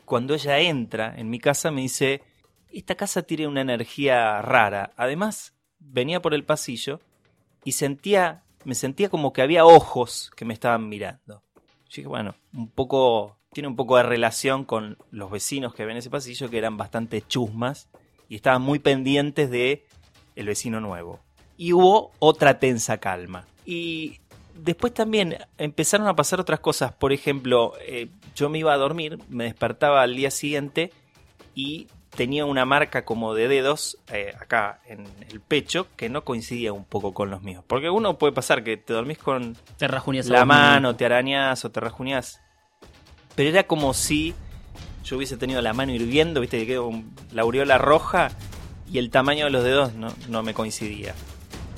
cuando 0.05 0.33
ella 0.33 0.59
entra 0.59 1.13
en 1.17 1.29
mi 1.29 1.39
casa, 1.39 1.71
me 1.71 1.81
dice, 1.81 2.21
esta 2.71 2.95
casa 2.95 3.23
tiene 3.23 3.47
una 3.47 3.61
energía 3.61 4.41
rara. 4.41 4.91
Además, 4.97 5.53
venía 5.79 6.21
por 6.21 6.33
el 6.33 6.43
pasillo 6.43 6.99
y 7.63 7.73
sentía, 7.73 8.43
me 8.65 8.75
sentía 8.75 9.09
como 9.09 9.33
que 9.33 9.41
había 9.41 9.65
ojos 9.65 10.31
que 10.35 10.45
me 10.45 10.53
estaban 10.53 10.89
mirando. 10.89 11.43
Yo 11.89 11.95
dije, 11.95 12.07
bueno, 12.07 12.35
un 12.53 12.69
poco 12.69 13.37
tiene 13.51 13.69
un 13.69 13.75
poco 13.75 13.97
de 13.97 14.03
relación 14.03 14.65
con 14.65 14.97
los 15.09 15.31
vecinos 15.31 15.73
que 15.73 15.85
ven 15.85 15.97
ese 15.97 16.09
pasillo 16.09 16.49
que 16.49 16.57
eran 16.57 16.77
bastante 16.77 17.21
chusmas 17.21 17.89
y 18.29 18.35
estaban 18.35 18.61
muy 18.61 18.79
pendientes 18.79 19.49
de 19.49 19.87
el 20.35 20.47
vecino 20.47 20.79
nuevo. 20.79 21.26
Y 21.57 21.73
hubo 21.73 22.11
otra 22.19 22.59
tensa 22.59 22.97
calma. 22.99 23.45
Y 23.65 24.19
después 24.55 24.93
también 24.93 25.37
empezaron 25.57 26.07
a 26.07 26.15
pasar 26.15 26.39
otras 26.39 26.59
cosas. 26.59 26.93
Por 26.93 27.11
ejemplo, 27.11 27.73
eh, 27.81 28.09
yo 28.35 28.49
me 28.49 28.59
iba 28.59 28.73
a 28.73 28.77
dormir, 28.77 29.19
me 29.29 29.45
despertaba 29.45 30.01
al 30.01 30.15
día 30.15 30.31
siguiente 30.31 30.93
y 31.55 31.87
tenía 32.15 32.45
una 32.45 32.65
marca 32.65 33.03
como 33.03 33.33
de 33.33 33.47
dedos 33.47 33.97
eh, 34.11 34.33
acá 34.39 34.79
en 34.85 35.05
el 35.29 35.41
pecho 35.41 35.87
que 35.95 36.09
no 36.09 36.23
coincidía 36.23 36.73
un 36.73 36.85
poco 36.85 37.13
con 37.13 37.29
los 37.29 37.41
míos. 37.41 37.63
Porque 37.67 37.89
uno 37.89 38.17
puede 38.17 38.33
pasar 38.33 38.63
que 38.63 38.77
te 38.77 38.93
dormís 38.93 39.17
con 39.17 39.57
te 39.77 39.87
la 40.25 40.45
mano, 40.45 40.95
te 40.95 41.05
arañas 41.05 41.65
o 41.65 41.71
te 41.71 41.79
rajuñas 41.79 42.41
pero 43.37 43.49
era 43.51 43.67
como 43.67 43.93
si 43.93 44.33
yo 45.03 45.15
hubiese 45.15 45.37
tenido 45.37 45.61
la 45.61 45.71
mano 45.71 45.93
hirviendo, 45.93 46.41
viste, 46.41 46.57
que 46.57 46.65
quedó 46.65 46.89
la 47.31 47.43
aureola 47.43 47.77
roja 47.77 48.31
y 48.91 48.97
el 48.97 49.11
tamaño 49.11 49.45
de 49.45 49.51
los 49.51 49.63
dedos 49.63 49.91
no, 49.93 50.41
me 50.41 50.55
coincidía. 50.55 51.13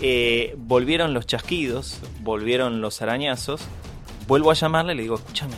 Eh, 0.01 0.56
volvieron 0.58 1.13
los 1.13 1.25
chasquidos, 1.27 2.00
volvieron 2.22 2.82
los 2.82 3.01
arañazos. 3.01 3.62
Vuelvo 4.27 4.51
a 4.51 4.53
llamarle 4.53 4.94
y 4.94 4.96
le 4.98 5.01
digo, 5.03 5.15
escúchame, 5.15 5.56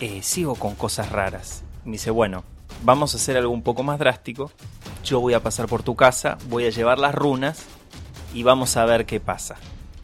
eh, 0.00 0.22
sigo 0.22 0.54
con 0.54 0.74
cosas 0.74 1.10
raras. 1.10 1.62
Me 1.84 1.92
dice, 1.92 2.10
bueno, 2.10 2.44
vamos 2.82 3.14
a 3.14 3.16
hacer 3.18 3.36
algo 3.36 3.52
un 3.52 3.62
poco 3.62 3.82
más 3.82 3.98
drástico. 3.98 4.50
Yo 5.04 5.20
voy 5.20 5.34
a 5.34 5.42
pasar 5.42 5.66
por 5.66 5.82
tu 5.82 5.96
casa, 5.96 6.38
voy 6.48 6.64
a 6.64 6.70
llevar 6.70 6.98
las 6.98 7.14
runas 7.14 7.64
y 8.32 8.42
vamos 8.42 8.76
a 8.76 8.84
ver 8.84 9.06
qué 9.06 9.20
pasa. 9.20 9.56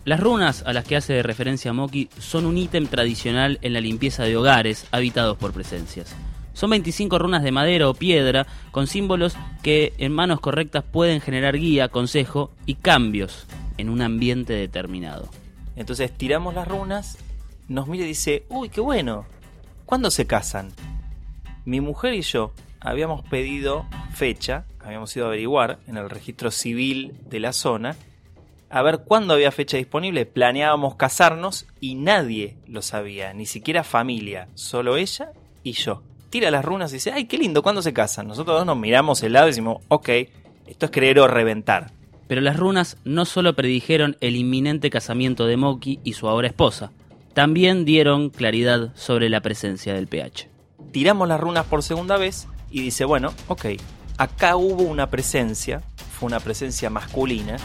Las 0.05 0.21
runas 0.21 0.63
a 0.67 0.73
las 0.73 0.85
que 0.85 0.97
hace 0.97 1.23
referencia 1.23 1.73
Moki 1.73 2.09
son 2.19 2.47
un 2.47 2.57
ítem 2.59 2.87
tradicional 2.87 3.59
en 3.63 3.73
la 3.73 3.81
limpieza 3.81 4.23
de 4.23 4.37
hogares 4.37 4.87
habitados 4.93 5.37
por 5.37 5.53
presencias. 5.53 6.15
Son 6.57 6.71
25 6.71 7.19
runas 7.19 7.43
de 7.43 7.53
madera 7.53 7.87
o 7.87 7.93
piedra 7.93 8.47
con 8.71 8.87
símbolos 8.87 9.37
que 9.63 9.93
en 9.99 10.11
manos 10.11 10.41
correctas 10.41 10.85
pueden 10.85 11.21
generar 11.21 11.59
guía, 11.59 11.91
consejo 11.91 12.51
y 12.65 12.77
cambios 12.77 13.47
en 13.77 13.91
un 13.91 14.01
ambiente 14.01 14.55
determinado. 14.55 15.29
Entonces 15.77 16.11
tiramos 16.17 16.55
las 16.55 16.67
runas, 16.67 17.19
nos 17.69 17.89
mira 17.89 18.07
y 18.07 18.09
dice, 18.09 18.47
uy, 18.49 18.71
qué 18.71 18.81
bueno, 18.81 19.27
¿cuándo 19.85 20.11
se 20.11 20.27
casan? 20.27 20.73
Mi 21.67 21.83
mujer 21.83 22.15
y 22.15 22.23
yo 22.23 22.55
habíamos 22.81 23.23
pedido 23.29 23.85
fecha, 24.15 24.65
habíamos 24.81 25.15
ido 25.15 25.27
a 25.27 25.29
averiguar 25.29 25.79
en 25.87 25.99
el 25.99 26.09
registro 26.09 26.51
civil 26.51 27.21
de 27.29 27.39
la 27.39 27.53
zona 27.53 27.97
a 28.71 28.81
ver 28.81 29.01
cuándo 29.05 29.35
había 29.35 29.53
fecha 29.53 29.77
disponible, 29.77 30.25
planeábamos 30.25 30.95
casarnos 30.95 31.67
y 31.81 31.97
nadie 31.97 32.57
lo 32.67 32.81
sabía, 32.81 33.35
ni 33.35 33.45
siquiera 33.45 33.85
familia, 33.85 34.49
solo 34.55 34.97
ella 34.97 35.33
y 35.63 35.73
yo. 35.73 36.03
Tira 36.37 36.51
las 36.51 36.67
runas 36.67 36.91
y 36.93 36.97
dice, 36.97 37.13
ay, 37.13 37.25
qué 37.25 37.39
lindo, 37.39 37.63
¿cuándo 37.63 37.81
se 37.81 37.95
casan? 37.95 38.29
Nosotros 38.29 38.59
dos 38.59 38.67
nos 38.67 38.77
miramos 38.77 39.23
el 39.23 39.33
lado 39.33 39.47
y 39.47 39.53
decimos, 39.53 39.79
ok, 39.89 40.11
esto 40.67 40.85
es 40.85 40.93
creer 40.93 41.19
o 41.19 41.27
reventar. 41.27 41.93
Pero 42.29 42.43
las 42.43 42.59
runas 42.59 42.99
no 43.05 43.25
solo 43.25 43.57
predijeron 43.57 44.19
el 44.21 44.37
inminente 44.37 44.91
casamiento 44.91 45.47
de 45.47 45.57
Moki 45.57 45.99
y 46.05 46.13
su 46.13 46.29
ahora 46.29 46.47
esposa, 46.47 46.93
también 47.33 47.87
dieron 47.87 48.29
claridad 48.29 48.95
sobre 48.97 49.31
la 49.31 49.41
presencia 49.41 49.95
del 49.95 50.09
PH. 50.09 50.51
Tiramos 50.93 51.27
las 51.27 51.41
runas 51.41 51.65
por 51.65 51.83
segunda 51.83 52.19
vez 52.19 52.49
y 52.71 52.83
dice, 52.83 53.07
bueno, 53.07 53.33
ok, 53.49 53.65
acá 54.19 54.57
hubo 54.57 54.83
una 54.83 55.09
presencia, 55.09 55.85
fue 56.19 56.27
una 56.27 56.41
presencia 56.41 56.91
masculina, 56.91 57.57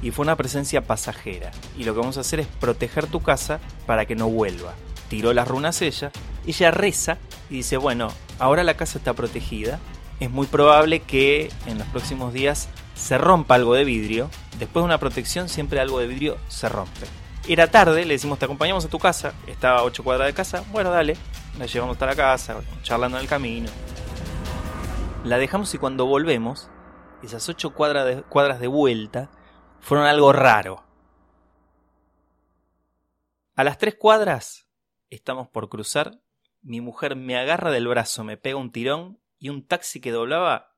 y 0.00 0.12
fue 0.12 0.22
una 0.22 0.36
presencia 0.36 0.82
pasajera. 0.82 1.50
Y 1.76 1.82
lo 1.82 1.92
que 1.92 1.98
vamos 1.98 2.18
a 2.18 2.20
hacer 2.20 2.38
es 2.38 2.46
proteger 2.46 3.08
tu 3.08 3.18
casa 3.18 3.58
para 3.84 4.06
que 4.06 4.14
no 4.14 4.28
vuelva. 4.28 4.74
Tiró 5.12 5.34
las 5.34 5.46
runas 5.46 5.82
ella, 5.82 6.10
ella 6.46 6.70
reza 6.70 7.18
y 7.50 7.56
dice, 7.56 7.76
bueno, 7.76 8.08
ahora 8.38 8.64
la 8.64 8.78
casa 8.78 8.96
está 8.96 9.12
protegida, 9.12 9.78
es 10.20 10.30
muy 10.30 10.46
probable 10.46 11.00
que 11.00 11.52
en 11.66 11.76
los 11.76 11.86
próximos 11.88 12.32
días 12.32 12.70
se 12.94 13.18
rompa 13.18 13.56
algo 13.56 13.74
de 13.74 13.84
vidrio, 13.84 14.30
después 14.58 14.80
de 14.80 14.86
una 14.86 14.96
protección 14.96 15.50
siempre 15.50 15.80
algo 15.80 15.98
de 15.98 16.06
vidrio 16.06 16.38
se 16.48 16.66
rompe. 16.70 17.06
Era 17.46 17.66
tarde, 17.66 18.06
le 18.06 18.14
decimos 18.14 18.38
te 18.38 18.46
acompañamos 18.46 18.86
a 18.86 18.88
tu 18.88 18.98
casa, 18.98 19.34
estaba 19.46 19.80
a 19.80 19.84
8 19.84 20.02
cuadras 20.02 20.28
de 20.28 20.32
casa, 20.32 20.64
bueno 20.72 20.88
dale, 20.88 21.18
la 21.58 21.66
llevamos 21.66 21.96
hasta 21.96 22.06
la 22.06 22.16
casa, 22.16 22.56
charlando 22.82 23.18
en 23.18 23.24
el 23.24 23.28
camino. 23.28 23.68
La 25.24 25.36
dejamos 25.36 25.74
y 25.74 25.76
cuando 25.76 26.06
volvemos, 26.06 26.70
esas 27.22 27.46
8 27.50 27.74
cuadras 27.74 28.22
cuadras 28.30 28.60
de 28.60 28.66
vuelta, 28.66 29.28
fueron 29.78 30.06
algo 30.06 30.32
raro. 30.32 30.82
A 33.54 33.62
las 33.62 33.76
tres 33.76 33.94
cuadras 33.94 34.71
estamos 35.14 35.48
por 35.48 35.68
cruzar, 35.68 36.20
mi 36.62 36.80
mujer 36.80 37.16
me 37.16 37.36
agarra 37.36 37.70
del 37.70 37.88
brazo, 37.88 38.24
me 38.24 38.36
pega 38.36 38.56
un 38.56 38.72
tirón 38.72 39.20
y 39.38 39.48
un 39.48 39.66
taxi 39.66 40.00
que 40.00 40.10
doblaba 40.10 40.72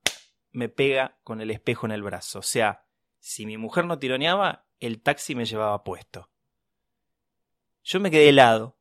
me 0.50 0.68
pega 0.68 1.18
con 1.24 1.40
el 1.40 1.50
espejo 1.50 1.86
en 1.86 1.92
el 1.92 2.02
brazo. 2.02 2.38
O 2.38 2.42
sea, 2.42 2.84
si 3.18 3.44
mi 3.44 3.58
mujer 3.58 3.84
no 3.84 3.98
tironeaba, 3.98 4.66
el 4.80 5.02
taxi 5.02 5.34
me 5.34 5.44
llevaba 5.44 5.84
puesto. 5.84 6.30
Yo 7.82 8.00
me 8.00 8.10
quedé 8.10 8.28
helado. 8.28 8.76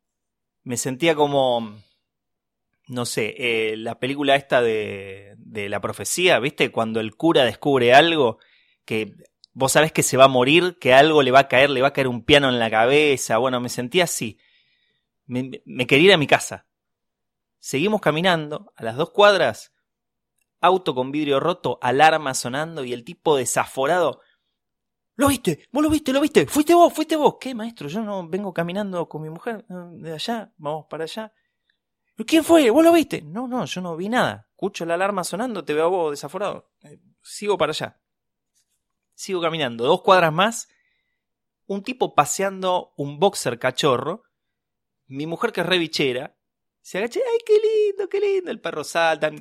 Me 0.64 0.78
sentía 0.78 1.14
como, 1.14 1.78
no 2.88 3.06
sé, 3.06 3.36
eh, 3.38 3.76
la 3.76 4.00
película 4.00 4.36
esta 4.36 4.62
de, 4.62 5.34
de 5.38 5.68
la 5.68 5.82
profecía, 5.82 6.40
¿viste? 6.40 6.72
Cuando 6.72 7.00
el 7.00 7.16
cura 7.16 7.44
descubre 7.44 7.94
algo 7.94 8.38
que 8.86 9.16
vos 9.52 9.72
sabés 9.74 9.92
que 9.92 10.04
se 10.04 10.16
va 10.16 10.26
a 10.26 10.30
morir, 10.30 10.78
que 10.80 10.94
algo 10.94 11.22
le 11.22 11.32
va 11.32 11.40
a 11.40 11.48
caer, 11.48 11.70
le 11.70 11.82
va 11.82 11.90
a 11.90 11.94
caer 11.94 12.08
un 12.08 12.24
piano 12.24 12.50
en 12.50 12.60
la 12.60 12.70
cabeza. 12.70 13.38
Bueno, 13.38 13.60
me 13.60 13.70
sentía 13.70 14.06
así. 14.06 14.38
Me, 15.26 15.52
quería 15.88 16.08
ir 16.08 16.14
a 16.14 16.18
mi 16.18 16.28
casa. 16.28 16.68
Seguimos 17.60 18.02
caminando, 18.02 18.74
a 18.76 18.84
las 18.84 18.98
dos 18.98 19.12
cuadras, 19.12 19.74
auto 20.60 20.94
con 20.94 21.12
vidrio 21.12 21.40
roto, 21.40 21.80
alarma 21.82 22.34
sonando 22.34 22.84
y 22.84 22.94
el 22.94 23.04
tipo 23.04 23.38
desaforado. 23.38 24.22
¿Lo 25.16 25.28
viste? 25.28 25.68
¿Vos 25.72 25.84
lo 25.84 25.90
viste? 25.90 26.12
¿Lo 26.12 26.22
viste? 26.22 26.46
¿Fuiste 26.48 26.74
vos? 26.74 26.92
¿Fuiste 26.92 27.16
vos? 27.16 27.38
¿Qué, 27.40 27.54
maestro? 27.54 27.88
Yo 27.88 28.02
no 28.02 28.28
vengo 28.28 28.54
caminando 28.54 29.08
con 29.08 29.22
mi 29.22 29.30
mujer 29.30 29.66
de 29.68 30.14
allá, 30.14 30.52
vamos 30.58 30.88
para 30.90 31.04
allá. 31.04 31.32
¿Quién 32.28 32.44
fue? 32.44 32.70
¿Vos 32.70 32.84
lo 32.84 32.94
viste? 32.94 33.22
No, 33.22 33.48
no, 33.48 33.66
yo 33.66 33.82
no 33.82 33.96
vi 33.96 34.10
nada. 34.10 34.48
Escucho 34.52 34.86
la 34.86 34.94
alarma 34.94 35.24
sonando, 35.24 35.66
te 35.66 35.74
veo 35.74 35.86
a 35.86 35.90
vos 35.90 36.12
desaforado. 36.12 36.72
Eh, 36.82 37.00
sigo 37.22 37.58
para 37.58 37.72
allá. 37.72 38.00
Sigo 39.16 39.42
caminando. 39.42 39.86
Dos 39.86 40.02
cuadras 40.02 40.32
más. 40.32 40.68
Un 41.66 41.84
tipo 41.84 42.14
paseando 42.14 42.94
un 42.98 43.20
boxer 43.20 43.58
cachorro. 43.58 44.24
Mi 45.08 45.28
mujer 45.28 45.52
que 45.52 45.62
es 45.62 45.68
revichera 45.68 46.36
se 46.82 46.98
agacha, 46.98 47.20
ay, 47.32 47.40
qué 47.46 47.54
lindo, 47.54 48.10
qué 48.10 48.20
lindo. 48.20 48.52
El 48.52 48.60
perro 48.60 48.84
salta, 48.84 49.32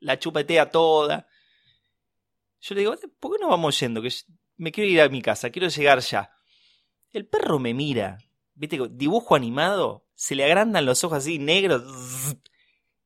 la 0.00 0.18
chupetea 0.18 0.70
toda. 0.70 1.26
Yo 2.60 2.74
le 2.74 2.82
digo, 2.82 2.94
¿por 3.18 3.32
qué 3.32 3.38
no 3.40 3.48
vamos 3.48 3.78
yendo? 3.80 4.02
Que 4.02 4.10
me 4.56 4.72
quiero 4.72 4.90
ir 4.90 5.00
a 5.00 5.08
mi 5.08 5.22
casa, 5.22 5.50
quiero 5.50 5.68
llegar 5.68 6.00
ya. 6.00 6.32
El 7.12 7.26
perro 7.26 7.58
me 7.58 7.74
mira. 7.74 8.18
¿Viste? 8.54 8.78
Dibujo 8.90 9.34
animado, 9.34 10.06
se 10.14 10.34
le 10.34 10.44
agrandan 10.44 10.86
los 10.86 11.04
ojos 11.04 11.18
así 11.18 11.38
negros. 11.38 11.82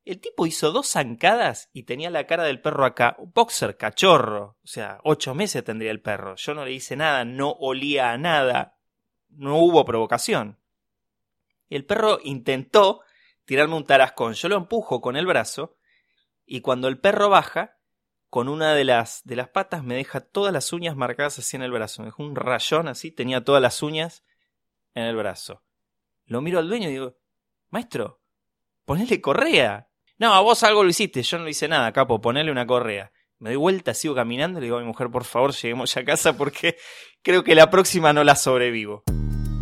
El 0.04 0.20
tipo 0.20 0.46
hizo 0.46 0.72
dos 0.72 0.88
zancadas 0.88 1.70
y 1.72 1.82
tenía 1.82 2.10
la 2.10 2.26
cara 2.26 2.44
del 2.44 2.60
perro 2.60 2.84
acá. 2.84 3.16
Boxer, 3.34 3.76
cachorro. 3.76 4.56
O 4.64 4.66
sea, 4.66 5.00
ocho 5.04 5.34
meses 5.34 5.62
tendría 5.62 5.90
el 5.90 6.00
perro. 6.00 6.36
Yo 6.36 6.54
no 6.54 6.64
le 6.64 6.72
hice 6.72 6.96
nada, 6.96 7.24
no 7.24 7.50
olía 7.50 8.12
a 8.12 8.18
nada. 8.18 8.78
No 9.28 9.58
hubo 9.58 9.84
provocación. 9.84 10.59
El 11.70 11.86
perro 11.86 12.18
intentó 12.22 13.02
tirarme 13.44 13.76
un 13.76 13.84
tarascón. 13.84 14.34
Yo 14.34 14.48
lo 14.48 14.56
empujo 14.56 15.00
con 15.00 15.16
el 15.16 15.26
brazo 15.26 15.76
y 16.44 16.60
cuando 16.60 16.88
el 16.88 16.98
perro 16.98 17.30
baja, 17.30 17.78
con 18.28 18.48
una 18.48 18.74
de 18.74 18.84
las, 18.84 19.22
de 19.24 19.36
las 19.36 19.48
patas 19.48 19.82
me 19.82 19.96
deja 19.96 20.20
todas 20.20 20.52
las 20.52 20.72
uñas 20.72 20.96
marcadas 20.96 21.38
así 21.38 21.56
en 21.56 21.62
el 21.62 21.72
brazo. 21.72 22.02
Me 22.02 22.06
dejó 22.06 22.22
un 22.22 22.36
rayón 22.36 22.88
así, 22.88 23.10
tenía 23.10 23.44
todas 23.44 23.62
las 23.62 23.82
uñas 23.82 24.24
en 24.94 25.04
el 25.04 25.16
brazo. 25.16 25.62
Lo 26.26 26.40
miro 26.40 26.58
al 26.58 26.68
dueño 26.68 26.88
y 26.88 26.92
digo, 26.92 27.16
maestro, 27.70 28.20
ponele 28.84 29.20
correa. 29.20 29.88
No, 30.18 30.34
a 30.34 30.40
vos 30.40 30.62
algo 30.62 30.84
lo 30.84 30.90
hiciste, 30.90 31.22
yo 31.22 31.38
no 31.38 31.48
hice 31.48 31.66
nada, 31.66 31.92
capo, 31.92 32.20
ponele 32.20 32.52
una 32.52 32.66
correa. 32.66 33.12
Me 33.38 33.50
doy 33.50 33.56
vuelta, 33.56 33.94
sigo 33.94 34.14
caminando 34.14 34.58
y 34.58 34.60
le 34.60 34.66
digo 34.66 34.76
a 34.76 34.80
mi 34.80 34.86
mujer, 34.86 35.10
por 35.10 35.24
favor, 35.24 35.52
lleguemos 35.52 35.94
ya 35.94 36.02
a 36.02 36.04
casa 36.04 36.36
porque 36.36 36.76
creo 37.22 37.42
que 37.42 37.54
la 37.54 37.70
próxima 37.70 38.12
no 38.12 38.22
la 38.22 38.36
sobrevivo. 38.36 39.02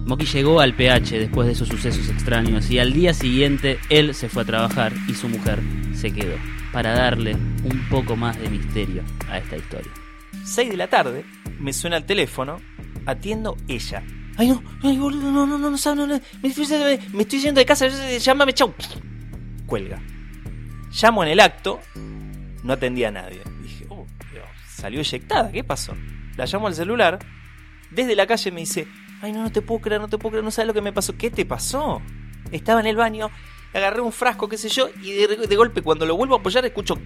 Moki 0.09 0.25
llegó 0.25 0.61
al 0.61 0.73
PH 0.73 1.19
después 1.19 1.47
de 1.47 1.53
esos 1.53 1.69
sucesos 1.69 2.09
extraños 2.09 2.71
y 2.71 2.79
al 2.79 2.95
día 2.95 3.13
siguiente 3.13 3.79
él 3.91 4.15
se 4.15 4.31
fue 4.31 4.43
a 4.43 4.47
trabajar 4.47 4.91
y 5.07 5.13
su 5.13 5.29
mujer 5.29 5.61
se 5.93 6.11
quedó 6.15 6.35
para 6.73 6.93
darle 6.93 7.35
un 7.35 7.87
poco 7.91 8.17
más 8.17 8.41
de 8.41 8.49
misterio 8.49 9.03
a 9.29 9.37
esta 9.37 9.59
historia. 9.59 9.93
6 10.45 10.71
de 10.71 10.77
la 10.79 10.89
tarde, 10.89 11.27
me 11.61 11.75
suena 11.75 11.99
el 11.99 12.07
teléfono, 12.07 12.59
atiendo 13.05 13.59
ella. 13.69 14.03
Ay, 14.39 14.49
no, 14.49 14.63
ay, 14.83 14.97
boludo, 14.97 15.31
no, 15.31 15.47
no, 15.47 15.59
no, 15.59 15.71
no, 15.71 15.77
no, 15.77 16.07
no, 16.07 16.21
me, 16.43 16.49
estoy, 16.49 16.67
me 17.13 17.23
estoy 17.25 17.41
yendo 17.41 17.59
de 17.59 17.67
casa, 17.67 17.87
llámame, 18.17 18.55
chau. 18.55 18.73
Cuelga. 19.67 20.01
Llamo 21.03 21.23
en 21.23 21.29
el 21.29 21.41
acto, 21.41 21.81
no 22.63 22.73
atendía 22.73 23.09
a 23.09 23.11
nadie. 23.11 23.43
Dije, 23.61 23.85
oh, 23.91 24.07
salió 24.75 25.01
eyectada, 25.01 25.53
¿qué 25.53 25.65
pasó? 25.65 25.95
La 26.39 26.47
llamo 26.47 26.67
al 26.67 26.75
celular, 26.75 27.19
desde 27.91 28.17
la 28.17 28.27
calle 28.27 28.51
me 28.53 28.61
dice, 28.61 28.89
Ay, 29.21 29.33
no, 29.33 29.43
no 29.43 29.51
te 29.51 29.63
puedo 29.63 29.81
creer, 29.81 30.01
no 30.01 30.09
te 30.09 30.19
puedo 30.19 30.31
creer, 30.33 30.45
no 30.45 30.51
sabes 30.51 30.69
lo 30.69 30.75
que 30.75 30.81
me 30.81 30.93
pasó. 30.93 31.17
¿Qué 31.17 31.31
te 31.31 31.45
pasó? 31.45 32.01
Estaba 32.53 32.81
en 32.81 32.87
el 32.87 32.97
baño, 32.97 33.31
agarré 33.75 34.01
un 34.01 34.13
frasco, 34.13 34.49
qué 34.49 34.57
sé 34.57 34.69
yo, 34.69 34.89
y 35.03 35.13
de, 35.13 35.57
golpe 35.57 35.83
cuando 35.83 36.07
lo 36.07 36.17
vuelvo 36.17 36.37
a 36.37 36.39
apoyar 36.39 36.65
escucho... 36.65 36.99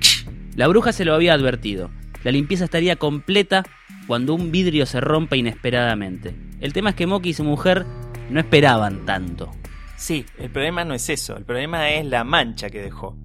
La 0.55 0.69
bruja 0.69 0.93
se 0.93 1.07
lo 1.07 1.15
había 1.15 1.33
advertido. 1.33 1.91
La 2.25 2.31
limpieza 2.31 2.65
estaría 2.65 2.97
completa 2.97 3.65
cuando 4.07 4.35
un 4.35 4.53
vidrio 4.53 4.85
se 4.85 5.01
rompe 5.01 5.39
inesperadamente. 5.39 6.35
El 6.61 6.75
tema 6.75 6.91
es 6.91 6.97
que 6.97 7.07
Moki 7.07 7.31
y 7.31 7.35
su 7.35 7.43
mujer 7.43 7.87
no 8.29 8.39
esperaban 8.39 9.07
tanto. 9.07 9.51
Sí, 9.97 10.27
el 10.39 10.51
problema 10.51 10.85
no 10.85 10.93
es 10.93 11.09
eso, 11.09 11.37
el 11.37 11.45
problema 11.45 11.91
es 11.91 12.05
la 12.05 12.23
mancha 12.25 12.69
que 12.69 12.83
dejó. 12.83 13.17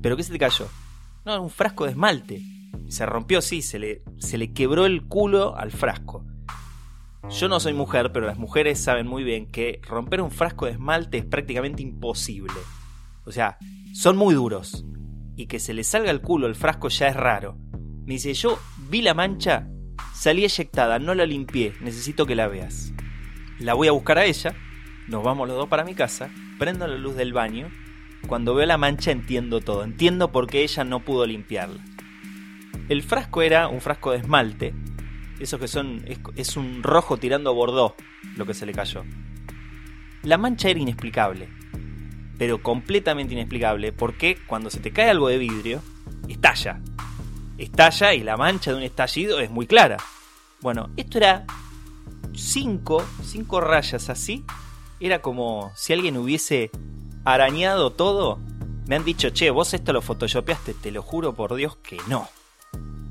¿Pero 0.00 0.16
qué 0.16 0.22
se 0.22 0.32
te 0.32 0.38
cayó? 0.38 0.68
No, 1.24 1.42
un 1.42 1.50
frasco 1.50 1.84
de 1.84 1.90
esmalte. 1.90 2.42
Se 2.88 3.04
rompió, 3.04 3.40
sí, 3.40 3.62
se 3.62 3.80
le, 3.80 4.02
se 4.18 4.38
le 4.38 4.52
quebró 4.52 4.86
el 4.86 5.08
culo 5.08 5.56
al 5.56 5.72
frasco. 5.72 6.24
Yo 7.28 7.48
no 7.48 7.58
soy 7.58 7.72
mujer, 7.72 8.12
pero 8.12 8.26
las 8.26 8.38
mujeres 8.38 8.78
saben 8.78 9.06
muy 9.08 9.24
bien 9.24 9.46
que 9.46 9.80
romper 9.82 10.22
un 10.22 10.30
frasco 10.30 10.66
de 10.66 10.72
esmalte 10.72 11.18
es 11.18 11.24
prácticamente 11.24 11.82
imposible. 11.82 12.54
O 13.24 13.32
sea, 13.32 13.58
son 13.92 14.16
muy 14.16 14.34
duros. 14.34 14.84
Y 15.36 15.46
que 15.46 15.58
se 15.58 15.74
le 15.74 15.82
salga 15.82 16.12
el 16.12 16.22
culo 16.22 16.46
el 16.46 16.54
frasco 16.54 16.88
ya 16.88 17.08
es 17.08 17.16
raro. 17.16 17.58
Me 18.06 18.14
dice, 18.14 18.32
yo 18.32 18.58
vi 18.88 19.02
la 19.02 19.12
mancha, 19.12 19.68
salí 20.14 20.44
eyectada, 20.44 21.00
no 21.00 21.14
la 21.14 21.26
limpié, 21.26 21.74
necesito 21.80 22.26
que 22.26 22.36
la 22.36 22.46
veas. 22.46 22.92
La 23.58 23.74
voy 23.74 23.88
a 23.88 23.92
buscar 23.92 24.18
a 24.18 24.24
ella, 24.24 24.54
nos 25.08 25.24
vamos 25.24 25.48
los 25.48 25.56
dos 25.56 25.68
para 25.68 25.84
mi 25.84 25.94
casa, 25.94 26.30
prendo 26.58 26.86
la 26.86 26.96
luz 26.96 27.16
del 27.16 27.32
baño. 27.32 27.68
Cuando 28.28 28.54
veo 28.54 28.66
la 28.66 28.78
mancha 28.78 29.10
entiendo 29.10 29.60
todo, 29.60 29.82
entiendo 29.82 30.30
por 30.30 30.46
qué 30.46 30.62
ella 30.62 30.84
no 30.84 31.00
pudo 31.00 31.26
limpiarla. 31.26 31.84
El 32.88 33.02
frasco 33.02 33.42
era 33.42 33.66
un 33.66 33.80
frasco 33.80 34.12
de 34.12 34.18
esmalte, 34.18 34.74
esos 35.40 35.60
que 35.60 35.68
son. 35.68 36.04
Es, 36.36 36.56
un 36.56 36.82
rojo 36.82 37.16
tirando 37.16 37.50
a 37.50 37.52
bordó 37.52 37.94
lo 38.36 38.46
que 38.46 38.54
se 38.54 38.66
le 38.66 38.72
cayó. 38.72 39.04
La 40.22 40.38
mancha 40.38 40.68
era 40.68 40.80
inexplicable. 40.80 41.48
Pero 42.38 42.62
completamente 42.62 43.34
inexplicable. 43.34 43.92
Porque 43.92 44.38
cuando 44.46 44.70
se 44.70 44.80
te 44.80 44.92
cae 44.92 45.10
algo 45.10 45.28
de 45.28 45.38
vidrio, 45.38 45.82
estalla. 46.28 46.80
Estalla 47.58 48.14
y 48.14 48.22
la 48.22 48.36
mancha 48.36 48.72
de 48.72 48.78
un 48.78 48.82
estallido 48.82 49.40
es 49.40 49.50
muy 49.50 49.66
clara. 49.66 49.96
Bueno, 50.60 50.90
esto 50.96 51.18
era 51.18 51.46
cinco, 52.34 53.04
cinco 53.22 53.60
rayas 53.60 54.10
así. 54.10 54.44
Era 55.00 55.20
como 55.20 55.72
si 55.74 55.92
alguien 55.92 56.16
hubiese 56.16 56.70
arañado 57.24 57.92
todo. 57.92 58.38
Me 58.86 58.96
han 58.96 59.04
dicho, 59.04 59.30
che, 59.30 59.50
vos 59.50 59.74
esto 59.74 59.92
lo 59.92 60.02
photoshopeaste. 60.02 60.74
Te 60.74 60.90
lo 60.90 61.02
juro 61.02 61.34
por 61.34 61.54
Dios 61.54 61.76
que 61.76 61.98
no. 62.08 62.28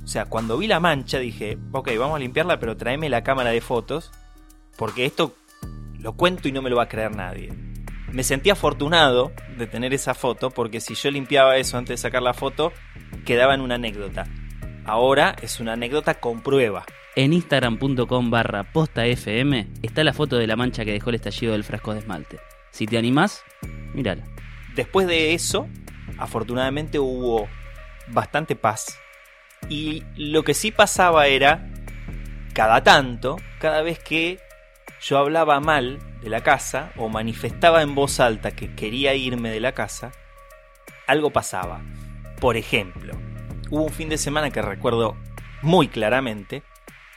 O 0.05 0.07
sea, 0.07 0.25
cuando 0.25 0.59
vi 0.59 0.67
la 0.67 0.79
mancha 0.79 1.17
dije, 1.17 1.57
ok, 1.71 1.89
vamos 1.97 2.17
a 2.17 2.19
limpiarla, 2.19 2.59
pero 2.59 2.77
tráeme 2.77 3.09
la 3.09 3.23
cámara 3.23 3.49
de 3.49 3.59
fotos, 3.59 4.11
porque 4.77 5.03
esto 5.05 5.35
lo 5.99 6.13
cuento 6.13 6.47
y 6.47 6.51
no 6.51 6.61
me 6.61 6.69
lo 6.69 6.75
va 6.75 6.83
a 6.83 6.87
creer 6.87 7.15
nadie. 7.15 7.51
Me 8.11 8.23
sentí 8.23 8.51
afortunado 8.51 9.31
de 9.57 9.65
tener 9.65 9.95
esa 9.95 10.13
foto, 10.13 10.51
porque 10.51 10.79
si 10.79 10.93
yo 10.93 11.09
limpiaba 11.09 11.57
eso 11.57 11.79
antes 11.79 11.89
de 11.89 11.97
sacar 11.97 12.21
la 12.21 12.35
foto, 12.35 12.71
quedaba 13.25 13.55
en 13.55 13.61
una 13.61 13.75
anécdota. 13.75 14.27
Ahora 14.85 15.35
es 15.41 15.59
una 15.59 15.73
anécdota 15.73 16.19
con 16.19 16.41
prueba. 16.41 16.85
En 17.15 17.33
instagram.com 17.33 18.29
barra 18.29 18.71
postafm 18.71 19.53
está 19.81 20.03
la 20.03 20.13
foto 20.13 20.37
de 20.37 20.45
la 20.45 20.55
mancha 20.55 20.85
que 20.85 20.91
dejó 20.91 21.09
el 21.09 21.15
estallido 21.15 21.53
del 21.53 21.63
frasco 21.63 21.93
de 21.93 22.01
esmalte. 22.01 22.37
Si 22.69 22.85
te 22.85 22.99
animás, 22.99 23.43
mírala. 23.95 24.23
Después 24.75 25.07
de 25.07 25.33
eso, 25.33 25.67
afortunadamente 26.19 26.99
hubo 26.99 27.47
bastante 28.09 28.55
paz 28.55 28.99
y 29.69 30.03
lo 30.15 30.43
que 30.43 30.53
sí 30.53 30.71
pasaba 30.71 31.27
era, 31.27 31.67
cada 32.53 32.83
tanto, 32.83 33.37
cada 33.59 33.81
vez 33.81 33.99
que 33.99 34.39
yo 35.01 35.17
hablaba 35.17 35.59
mal 35.59 35.99
de 36.21 36.29
la 36.29 36.41
casa 36.41 36.91
o 36.97 37.09
manifestaba 37.09 37.81
en 37.81 37.95
voz 37.95 38.19
alta 38.19 38.51
que 38.51 38.75
quería 38.75 39.13
irme 39.13 39.49
de 39.51 39.59
la 39.59 39.73
casa, 39.73 40.11
algo 41.07 41.31
pasaba. 41.31 41.81
Por 42.39 42.57
ejemplo, 42.57 43.13
hubo 43.69 43.83
un 43.83 43.91
fin 43.91 44.09
de 44.09 44.17
semana 44.17 44.51
que 44.51 44.61
recuerdo 44.61 45.15
muy 45.61 45.87
claramente, 45.87 46.63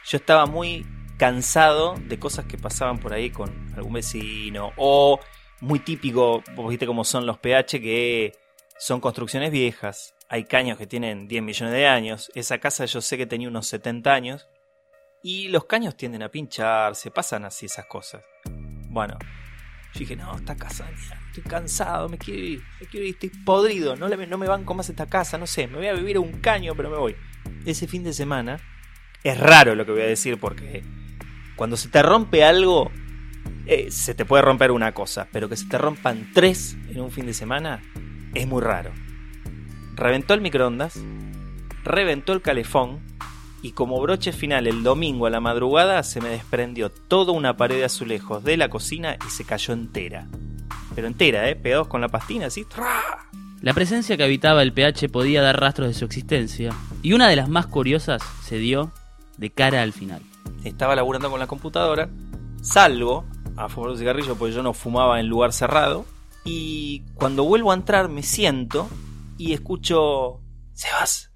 yo 0.04 0.18
estaba 0.18 0.46
muy 0.46 0.86
cansado 1.18 1.96
de 1.98 2.18
cosas 2.18 2.46
que 2.46 2.58
pasaban 2.58 2.98
por 2.98 3.12
ahí 3.12 3.30
con 3.30 3.72
algún 3.76 3.94
vecino 3.94 4.72
o 4.76 5.20
muy 5.60 5.80
típico, 5.80 6.42
vos 6.54 6.70
viste 6.70 6.86
cómo 6.86 7.04
son 7.04 7.26
los 7.26 7.38
PH 7.38 7.80
que 7.80 8.32
son 8.78 9.00
construcciones 9.00 9.50
viejas, 9.50 10.14
hay 10.28 10.44
caños 10.44 10.76
que 10.78 10.86
tienen 10.86 11.26
10 11.26 11.42
millones 11.42 11.74
de 11.74 11.86
años. 11.86 12.30
Esa 12.34 12.58
casa 12.58 12.84
yo 12.84 13.00
sé 13.00 13.16
que 13.16 13.26
tenía 13.26 13.48
unos 13.48 13.66
70 13.68 14.12
años. 14.12 14.48
Y 15.22 15.48
los 15.48 15.64
caños 15.64 15.96
tienden 15.96 16.22
a 16.22 16.30
pinchar, 16.30 16.94
se 16.94 17.10
pasan 17.10 17.44
así 17.44 17.66
esas 17.66 17.86
cosas. 17.86 18.22
Bueno, 18.90 19.18
yo 19.94 20.00
dije, 20.00 20.14
no, 20.14 20.36
esta 20.36 20.54
casa, 20.54 20.88
estoy 21.28 21.42
cansado, 21.42 22.08
me 22.08 22.18
quiero 22.18 22.40
ir, 22.40 22.62
me 22.80 22.86
quiero 22.86 23.06
ir, 23.06 23.14
estoy 23.14 23.30
podrido, 23.44 23.96
no, 23.96 24.08
no 24.08 24.38
me 24.38 24.46
banco 24.46 24.74
más 24.74 24.88
esta 24.88 25.06
casa, 25.06 25.36
no 25.36 25.46
sé, 25.46 25.66
me 25.66 25.78
voy 25.78 25.88
a 25.88 25.92
vivir 25.92 26.16
a 26.16 26.20
un 26.20 26.40
caño, 26.40 26.74
pero 26.76 26.88
me 26.88 26.98
voy. 26.98 27.16
Ese 27.66 27.88
fin 27.88 28.04
de 28.04 28.12
semana, 28.12 28.60
es 29.24 29.38
raro 29.38 29.74
lo 29.74 29.84
que 29.84 29.92
voy 29.92 30.02
a 30.02 30.06
decir 30.06 30.38
porque 30.38 30.84
cuando 31.56 31.76
se 31.76 31.88
te 31.88 32.00
rompe 32.02 32.44
algo, 32.44 32.92
eh, 33.66 33.90
se 33.90 34.14
te 34.14 34.24
puede 34.24 34.42
romper 34.42 34.70
una 34.70 34.94
cosa, 34.94 35.26
pero 35.32 35.48
que 35.48 35.56
se 35.56 35.66
te 35.66 35.78
rompan 35.78 36.30
tres 36.32 36.76
en 36.88 37.00
un 37.00 37.10
fin 37.10 37.26
de 37.26 37.34
semana 37.34 37.82
es 38.34 38.46
muy 38.46 38.62
raro. 38.62 38.92
Reventó 39.98 40.32
el 40.32 40.40
microondas, 40.40 40.94
reventó 41.82 42.32
el 42.32 42.40
calefón 42.40 43.00
y 43.62 43.72
como 43.72 44.00
broche 44.00 44.30
final 44.30 44.68
el 44.68 44.84
domingo 44.84 45.26
a 45.26 45.30
la 45.30 45.40
madrugada 45.40 46.04
se 46.04 46.20
me 46.20 46.28
desprendió 46.28 46.88
toda 46.88 47.32
una 47.32 47.56
pared 47.56 47.78
de 47.78 47.86
azulejos 47.86 48.44
de 48.44 48.56
la 48.56 48.70
cocina 48.70 49.16
y 49.26 49.30
se 49.30 49.44
cayó 49.44 49.74
entera. 49.74 50.28
Pero 50.94 51.08
entera, 51.08 51.50
¿eh? 51.50 51.56
Pegados 51.56 51.88
con 51.88 52.00
la 52.00 52.08
pastina, 52.08 52.46
así. 52.46 52.64
La 53.60 53.74
presencia 53.74 54.16
que 54.16 54.22
habitaba 54.22 54.62
el 54.62 54.72
PH 54.72 55.08
podía 55.08 55.42
dar 55.42 55.60
rastros 55.60 55.88
de 55.88 55.94
su 55.94 56.04
existencia, 56.04 56.72
y 57.02 57.12
una 57.14 57.28
de 57.28 57.34
las 57.34 57.48
más 57.48 57.66
curiosas 57.66 58.22
se 58.44 58.58
dio 58.58 58.92
de 59.36 59.50
cara 59.50 59.82
al 59.82 59.92
final. 59.92 60.22
Estaba 60.62 60.94
laburando 60.94 61.28
con 61.28 61.40
la 61.40 61.48
computadora, 61.48 62.08
salgo 62.62 63.24
a 63.56 63.68
fumar 63.68 63.90
un 63.90 63.98
cigarrillo 63.98 64.36
porque 64.36 64.54
yo 64.54 64.62
no 64.62 64.74
fumaba 64.74 65.18
en 65.18 65.26
lugar 65.26 65.52
cerrado, 65.52 66.06
y 66.44 67.02
cuando 67.14 67.42
vuelvo 67.42 67.72
a 67.72 67.74
entrar 67.74 68.08
me 68.08 68.22
siento 68.22 68.88
y 69.38 69.52
escucho... 69.54 70.42
Sebas. 70.72 71.32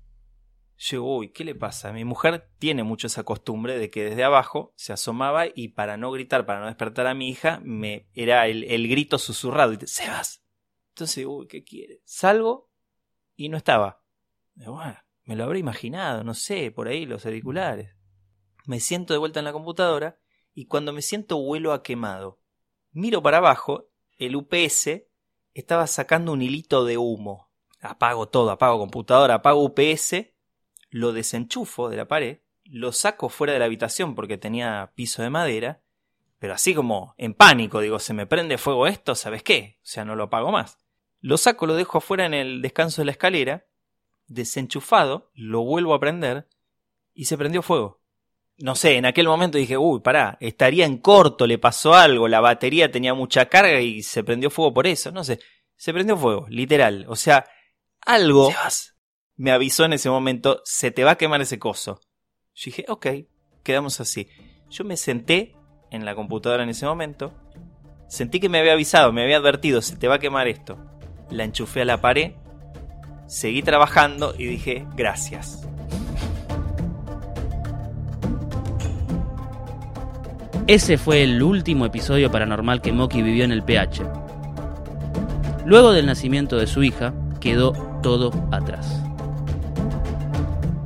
Yo, 0.77 1.05
uy, 1.05 1.33
¿qué 1.33 1.45
le 1.45 1.55
pasa? 1.55 1.93
Mi 1.93 2.05
mujer 2.05 2.51
tiene 2.59 2.83
mucho 2.83 3.07
esa 3.07 3.23
costumbre 3.23 3.79
de 3.79 3.91
que 3.91 4.05
desde 4.05 4.25
abajo 4.25 4.75
se 4.77 4.93
asomaba 4.93 5.45
y 5.47 5.69
para 5.69 5.97
no 5.97 6.11
gritar, 6.11 6.45
para 6.45 6.61
no 6.61 6.67
despertar 6.67 7.07
a 7.07 7.15
mi 7.15 7.29
hija, 7.29 7.61
me 7.63 8.09
era 8.13 8.49
el, 8.49 8.65
el 8.65 8.89
grito 8.89 9.19
susurrado. 9.19 9.73
Y 9.73 9.79
te, 9.79 9.87
Sebas. 9.87 10.45
Entonces, 10.89 11.25
uy, 11.25 11.47
¿qué 11.47 11.63
quiere? 11.63 12.03
Salgo 12.05 12.71
y 13.37 13.49
no 13.49 13.57
estaba. 13.57 14.03
Bueno, 14.55 14.99
me 15.25 15.37
lo 15.37 15.45
habré 15.45 15.61
imaginado, 15.61 16.25
no 16.25 16.35
sé, 16.35 16.73
por 16.73 16.89
ahí 16.89 17.07
los 17.07 17.25
auriculares. 17.25 17.97
Me 18.67 18.81
siento 18.81 19.15
de 19.15 19.19
vuelta 19.19 19.39
en 19.39 19.45
la 19.45 19.53
computadora 19.53 20.19
y 20.53 20.67
cuando 20.67 20.93
me 20.93 21.03
siento 21.03 21.41
vuelo 21.41 21.73
a 21.73 21.83
quemado. 21.83 22.41
Miro 22.91 23.23
para 23.23 23.39
abajo, 23.39 23.89
el 24.19 24.37
UPS 24.37 25.03
estaba 25.55 25.87
sacando 25.87 26.33
un 26.33 26.43
hilito 26.43 26.85
de 26.85 26.99
humo. 26.99 27.52
Apago 27.83 28.29
todo, 28.29 28.51
apago 28.53 28.79
computadora, 28.79 29.35
apago 29.35 29.65
UPS, 29.65 30.29
lo 30.91 31.13
desenchufo 31.13 31.89
de 31.89 31.97
la 31.97 32.07
pared, 32.07 32.39
lo 32.65 32.93
saco 32.93 33.29
fuera 33.29 33.53
de 33.53 33.59
la 33.59 33.65
habitación 33.65 34.15
porque 34.15 34.39
tenía 34.39 34.93
piso 34.95 35.23
de 35.23 35.31
madera, 35.31 35.83
pero 36.39 36.55
así 36.55 36.75
como 36.75 37.15
en 37.19 37.35
pánico, 37.35 37.81
digo, 37.81 37.99
se 37.99 38.15
me 38.15 38.27
prende 38.27 38.57
fuego 38.57 38.87
esto, 38.87 39.15
¿sabes 39.17 39.43
qué? 39.43 39.79
O 39.79 39.87
sea, 39.87 40.05
no 40.05 40.15
lo 40.15 40.25
apago 40.25 40.53
más. 40.53 40.79
Lo 41.21 41.37
saco, 41.37 41.67
lo 41.67 41.75
dejo 41.75 41.99
afuera 41.99 42.25
en 42.25 42.35
el 42.35 42.63
descanso 42.63 43.01
de 43.01 43.07
la 43.07 43.13
escalera, 43.13 43.67
desenchufado, 44.29 45.31
lo 45.35 45.63
vuelvo 45.63 45.95
a 45.95 46.01
prender 46.01 46.49
y 47.15 47.25
se 47.25 47.37
prendió 47.37 47.63
fuego. 47.63 48.01
No 48.59 48.77
sé, 48.77 48.97
en 48.97 49.07
aquel 49.07 49.27
momento 49.27 49.59
dije, 49.59 49.77
uy, 49.77 50.01
pará, 50.01 50.37
estaría 50.41 50.87
en 50.87 50.99
corto, 50.99 51.49
le 51.49 51.59
pasó 51.59 51.95
algo, 51.95 52.29
la 52.29 52.41
batería 52.41 52.93
tenía 52.93 53.13
mucha 53.13 53.47
carga 53.49 53.81
y 53.81 54.03
se 54.03 54.23
prendió 54.23 54.51
fuego 54.51 54.73
por 54.73 54.87
eso, 54.87 55.11
no 55.11 55.25
sé, 55.25 55.41
se 55.77 55.93
prendió 55.93 56.17
fuego, 56.17 56.47
literal. 56.49 57.07
O 57.09 57.17
sea, 57.17 57.45
algo 58.07 58.51
me 59.37 59.51
avisó 59.51 59.85
en 59.85 59.95
ese 59.95 60.11
momento, 60.11 60.63
se 60.65 60.91
te 60.91 61.05
va 61.05 61.13
a 61.13 61.19
quemar 61.19 61.41
ese 61.41 61.59
coso. 61.59 62.01
Yo 62.55 62.65
dije, 62.67 62.85
ok, 62.89 63.07
quedamos 63.63 64.01
así. 64.01 64.29
Yo 64.71 64.85
me 64.85 64.97
senté 64.97 65.57
en 65.91 66.05
la 66.05 66.15
computadora 66.15 66.63
en 66.63 66.69
ese 66.69 66.87
momento, 66.87 67.35
sentí 68.09 68.41
que 68.41 68.49
me 68.49 68.59
había 68.59 68.75
avisado, 68.75 69.13
me 69.13 69.23
había 69.23 69.39
advertido, 69.39 69.83
se 69.83 69.97
te 69.97 70.09
va 70.09 70.17
a 70.17 70.19
quemar 70.19 70.49
esto. 70.49 70.79
La 71.31 71.45
enchufé 71.45 71.83
a 71.83 71.85
la 71.85 72.01
pared, 72.01 72.33
seguí 73.27 73.63
trabajando 73.63 74.35
y 74.39 74.47
dije, 74.47 74.87
gracias. 74.95 75.67
Ese 80.69 80.97
fue 80.97 81.25
el 81.25 81.43
último 81.43 81.85
episodio 81.85 82.31
paranormal 82.31 82.81
que 82.81 82.93
Moki 82.93 83.23
vivió 83.23 83.45
en 83.45 83.53
el 83.53 83.65
PH. 83.65 84.05
Luego 85.67 85.93
del 85.93 86.07
nacimiento 86.07 86.57
de 86.57 86.67
su 86.67 86.85
hija, 86.85 87.13
quedó 87.41 87.92
todo 88.03 88.31
atrás. 88.51 89.03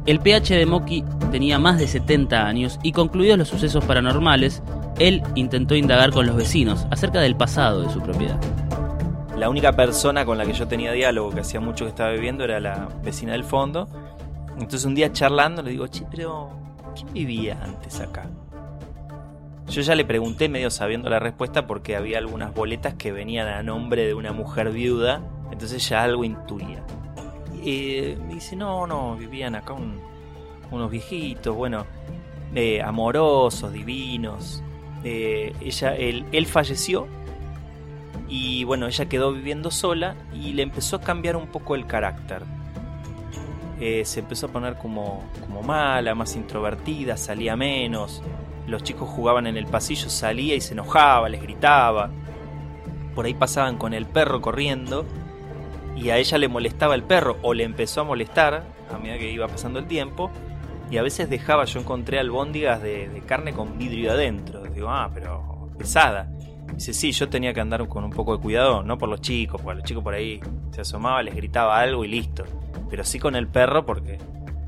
El 0.06 0.20
PH 0.20 0.54
de 0.54 0.66
Moki 0.66 1.04
tenía 1.32 1.58
más 1.58 1.78
de 1.78 1.88
70 1.88 2.46
años 2.46 2.78
y 2.82 2.92
concluidos 2.92 3.38
los 3.38 3.48
sucesos 3.48 3.84
paranormales, 3.84 4.62
él 4.98 5.22
intentó 5.34 5.74
indagar 5.74 6.12
con 6.12 6.26
los 6.26 6.36
vecinos 6.36 6.86
acerca 6.90 7.20
del 7.20 7.36
pasado 7.36 7.82
de 7.82 7.90
su 7.90 8.00
propiedad. 8.00 8.38
La 9.36 9.50
única 9.50 9.72
persona 9.72 10.24
con 10.24 10.38
la 10.38 10.46
que 10.46 10.54
yo 10.54 10.66
tenía 10.68 10.92
diálogo, 10.92 11.30
que 11.30 11.40
hacía 11.40 11.60
mucho 11.60 11.84
que 11.84 11.90
estaba 11.90 12.12
viviendo, 12.12 12.44
era 12.44 12.60
la 12.60 12.88
vecina 13.02 13.32
del 13.32 13.44
fondo. 13.44 13.88
Entonces 14.54 14.84
un 14.84 14.94
día 14.94 15.12
charlando 15.12 15.62
le 15.62 15.72
digo, 15.72 15.86
che, 15.88 16.06
pero 16.10 16.50
¿quién 16.94 17.12
vivía 17.12 17.58
antes 17.62 18.00
acá? 18.00 18.30
Yo 19.68 19.82
ya 19.82 19.94
le 19.94 20.04
pregunté 20.04 20.48
medio 20.48 20.70
sabiendo 20.70 21.10
la 21.10 21.18
respuesta 21.18 21.66
porque 21.66 21.96
había 21.96 22.18
algunas 22.18 22.54
boletas 22.54 22.94
que 22.94 23.12
venían 23.12 23.48
a 23.48 23.62
nombre 23.62 24.06
de 24.06 24.14
una 24.14 24.32
mujer 24.32 24.70
viuda, 24.70 25.20
entonces 25.50 25.86
ya 25.86 26.04
algo 26.04 26.24
intuía. 26.24 26.84
Me 27.66 28.34
dice, 28.34 28.54
no, 28.54 28.86
no, 28.86 29.16
vivían 29.16 29.56
acá 29.56 29.74
unos 30.70 30.90
viejitos, 30.90 31.54
bueno, 31.54 31.84
eh, 32.54 32.80
amorosos, 32.80 33.72
divinos. 33.72 34.62
Eh, 35.02 35.52
ella, 35.60 35.96
él, 35.96 36.24
él 36.32 36.46
falleció 36.46 37.06
y 38.28 38.64
bueno, 38.64 38.86
ella 38.86 39.06
quedó 39.06 39.32
viviendo 39.32 39.70
sola 39.70 40.16
y 40.32 40.52
le 40.52 40.62
empezó 40.62 40.96
a 40.96 41.00
cambiar 41.00 41.36
un 41.36 41.48
poco 41.48 41.74
el 41.74 41.86
carácter. 41.86 42.42
Eh, 43.80 44.04
se 44.04 44.20
empezó 44.20 44.46
a 44.46 44.50
poner 44.50 44.76
como, 44.76 45.22
como 45.40 45.62
mala, 45.62 46.14
más 46.14 46.36
introvertida, 46.36 47.16
salía 47.16 47.56
menos. 47.56 48.22
Los 48.66 48.82
chicos 48.84 49.08
jugaban 49.08 49.46
en 49.46 49.56
el 49.56 49.66
pasillo, 49.66 50.08
salía 50.08 50.54
y 50.54 50.60
se 50.60 50.74
enojaba, 50.74 51.28
les 51.28 51.42
gritaba. 51.42 52.10
Por 53.14 53.26
ahí 53.26 53.34
pasaban 53.34 53.76
con 53.76 53.92
el 53.92 54.06
perro 54.06 54.40
corriendo 54.40 55.04
y 55.96 56.10
a 56.10 56.18
ella 56.18 56.38
le 56.38 56.48
molestaba 56.48 56.94
el 56.94 57.02
perro 57.02 57.38
o 57.42 57.54
le 57.54 57.64
empezó 57.64 58.02
a 58.02 58.04
molestar 58.04 58.62
a 58.92 58.98
medida 58.98 59.18
que 59.18 59.30
iba 59.32 59.48
pasando 59.48 59.78
el 59.78 59.86
tiempo 59.86 60.30
y 60.90 60.98
a 60.98 61.02
veces 61.02 61.28
dejaba, 61.28 61.64
yo 61.64 61.80
encontré 61.80 62.18
albóndigas 62.18 62.80
de, 62.80 63.22
carne 63.26 63.52
con 63.52 63.76
vidrio 63.76 64.12
adentro. 64.12 64.62
Digo, 64.64 64.88
ah, 64.88 65.10
pero 65.12 65.68
pesada. 65.76 66.30
Dice, 66.74 66.92
sí, 66.92 67.12
yo 67.12 67.28
tenía 67.28 67.52
que 67.52 67.60
andar 67.60 67.88
con 67.88 68.04
un 68.04 68.10
poco 68.10 68.36
de 68.36 68.42
cuidado, 68.42 68.82
no 68.82 68.98
por 68.98 69.08
los 69.08 69.20
chicos, 69.20 69.60
porque 69.60 69.76
los 69.78 69.84
chicos 69.84 70.04
por 70.04 70.14
ahí 70.14 70.40
se 70.70 70.82
asomaba, 70.82 71.22
les 71.22 71.34
gritaba 71.34 71.80
algo 71.80 72.04
y 72.04 72.08
listo. 72.08 72.44
Pero 72.88 73.02
sí 73.02 73.18
con 73.18 73.34
el 73.34 73.48
perro 73.48 73.84
porque 73.84 74.18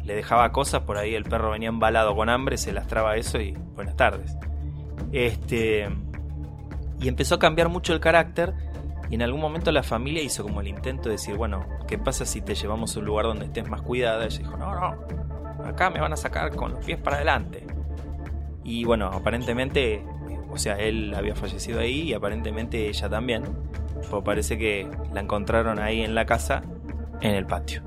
le 0.05 0.15
dejaba 0.15 0.51
cosas, 0.51 0.83
por 0.83 0.97
ahí 0.97 1.15
el 1.15 1.25
perro 1.25 1.51
venía 1.51 1.69
embalado 1.69 2.17
con 2.17 2.29
hambre, 2.29 2.57
se 2.57 2.73
lastraba 2.73 3.17
eso 3.17 3.41
y 3.41 3.53
buenas 3.75 3.97
tardes. 3.97 4.37
Este. 5.13 5.89
Y 7.01 7.07
empezó 7.07 7.37
a 7.37 7.39
cambiar 7.39 7.69
mucho 7.69 7.93
el 7.93 8.01
carácter 8.01 8.55
y 9.11 9.15
en 9.15 9.23
algún 9.23 9.41
momento 9.41 9.73
la 9.73 9.83
familia 9.83 10.23
hizo 10.23 10.43
como 10.43 10.61
el 10.61 10.69
intento 10.69 11.05
de 11.05 11.13
decir, 11.13 11.37
bueno, 11.37 11.67
¿qué 11.87 11.99
pasa 11.99 12.27
si 12.27 12.43
te 12.43 12.55
llevamos 12.55 12.95
a 12.95 13.01
un 13.01 13.07
lugar 13.07 13.27
donde 13.27 13.47
estés 13.47 13.69
más 13.69 13.83
cuidada? 13.83 14.25
Ella 14.27 14.39
dijo, 14.39 14.57
no, 14.57 14.75
no, 14.75 14.97
acá 15.65 15.91
me 15.91 16.01
van 16.01 16.13
a 16.13 16.17
sacar 16.17 16.55
con 16.55 16.73
los 16.73 16.85
pies 16.85 16.99
para 16.99 17.17
adelante. 17.17 17.67
Y 18.65 18.85
bueno, 18.85 19.07
aparentemente, 19.07 20.05
o 20.51 20.59
sea, 20.59 20.79
él 20.79 21.15
había 21.15 21.35
fallecido 21.35 21.81
ahí 21.81 22.03
y 22.03 22.15
aparentemente 22.15 22.89
ella 22.89 23.09
también. 23.09 23.45
Pues 24.11 24.23
parece 24.23 24.59
que 24.59 24.89
la 25.13 25.21
encontraron 25.21 25.79
ahí 25.79 26.03
en 26.03 26.15
la 26.15 26.27
casa, 26.27 26.63
en 27.21 27.35
el 27.35 27.47
patio. 27.47 27.83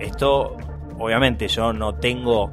Esto, 0.00 0.56
obviamente, 0.98 1.48
yo 1.48 1.72
no 1.72 1.94
tengo 1.94 2.52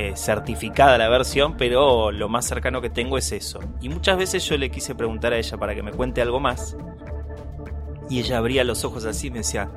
eh, 0.00 0.16
certificada 0.16 0.96
la 0.96 1.10
versión, 1.10 1.58
pero 1.58 2.10
lo 2.10 2.30
más 2.30 2.46
cercano 2.46 2.80
que 2.80 2.88
tengo 2.88 3.18
es 3.18 3.32
eso. 3.32 3.60
Y 3.82 3.90
muchas 3.90 4.16
veces 4.16 4.42
yo 4.48 4.56
le 4.56 4.70
quise 4.70 4.94
preguntar 4.94 5.34
a 5.34 5.36
ella 5.36 5.58
para 5.58 5.74
que 5.74 5.82
me 5.82 5.92
cuente 5.92 6.22
algo 6.22 6.40
más. 6.40 6.74
Y 8.08 8.20
ella 8.20 8.38
abría 8.38 8.64
los 8.64 8.82
ojos 8.82 9.04
así 9.04 9.26
y 9.26 9.30
me 9.30 9.38
decía, 9.38 9.70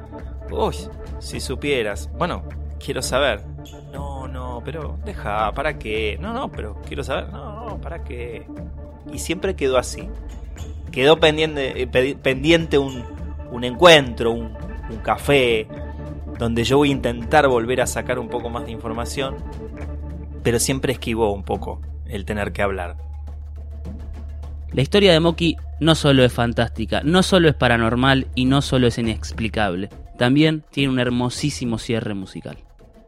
uy, 0.49 0.75
si 1.19 1.41
supieras. 1.41 2.09
Bueno, 2.17 2.43
quiero 2.79 3.01
saber. 3.01 3.41
No, 3.91 4.29
no, 4.29 4.61
pero 4.63 4.97
deja, 5.03 5.51
¿para 5.51 5.77
qué? 5.77 6.17
No, 6.21 6.31
no, 6.31 6.49
pero 6.49 6.81
quiero 6.87 7.03
saber. 7.03 7.27
No, 7.29 7.65
no, 7.65 7.81
¿para 7.81 8.05
qué? 8.05 8.47
Y 9.11 9.19
siempre 9.19 9.57
quedó 9.57 9.77
así. 9.77 10.07
Quedó 10.89 11.19
pendiente, 11.19 11.81
eh, 11.81 12.79
un, 12.79 13.63
encuentro, 13.65 14.31
un 14.31 14.55
café, 15.03 15.67
donde 16.39 16.63
yo 16.63 16.77
voy 16.77 16.89
a 16.89 16.91
intentar 16.93 17.45
volver 17.49 17.81
a 17.81 17.87
sacar 17.87 18.19
un 18.19 18.29
poco 18.29 18.49
más 18.49 18.65
de 18.65 18.71
información 18.71 19.35
pero 20.43 20.59
siempre 20.59 20.93
esquivó 20.93 21.33
un 21.33 21.43
poco 21.43 21.81
el 22.07 22.25
tener 22.25 22.51
que 22.51 22.61
hablar. 22.61 22.97
La 24.71 24.81
historia 24.81 25.13
de 25.13 25.19
Moki 25.19 25.57
no 25.79 25.95
solo 25.95 26.23
es 26.23 26.33
fantástica, 26.33 27.01
no 27.03 27.23
solo 27.23 27.47
es 27.47 27.55
paranormal 27.55 28.27
y 28.35 28.45
no 28.45 28.61
solo 28.61 28.87
es 28.87 28.97
inexplicable, 28.97 29.89
también 30.17 30.63
tiene 30.71 30.91
un 30.91 30.99
hermosísimo 30.99 31.77
cierre 31.77 32.13
musical. 32.13 32.57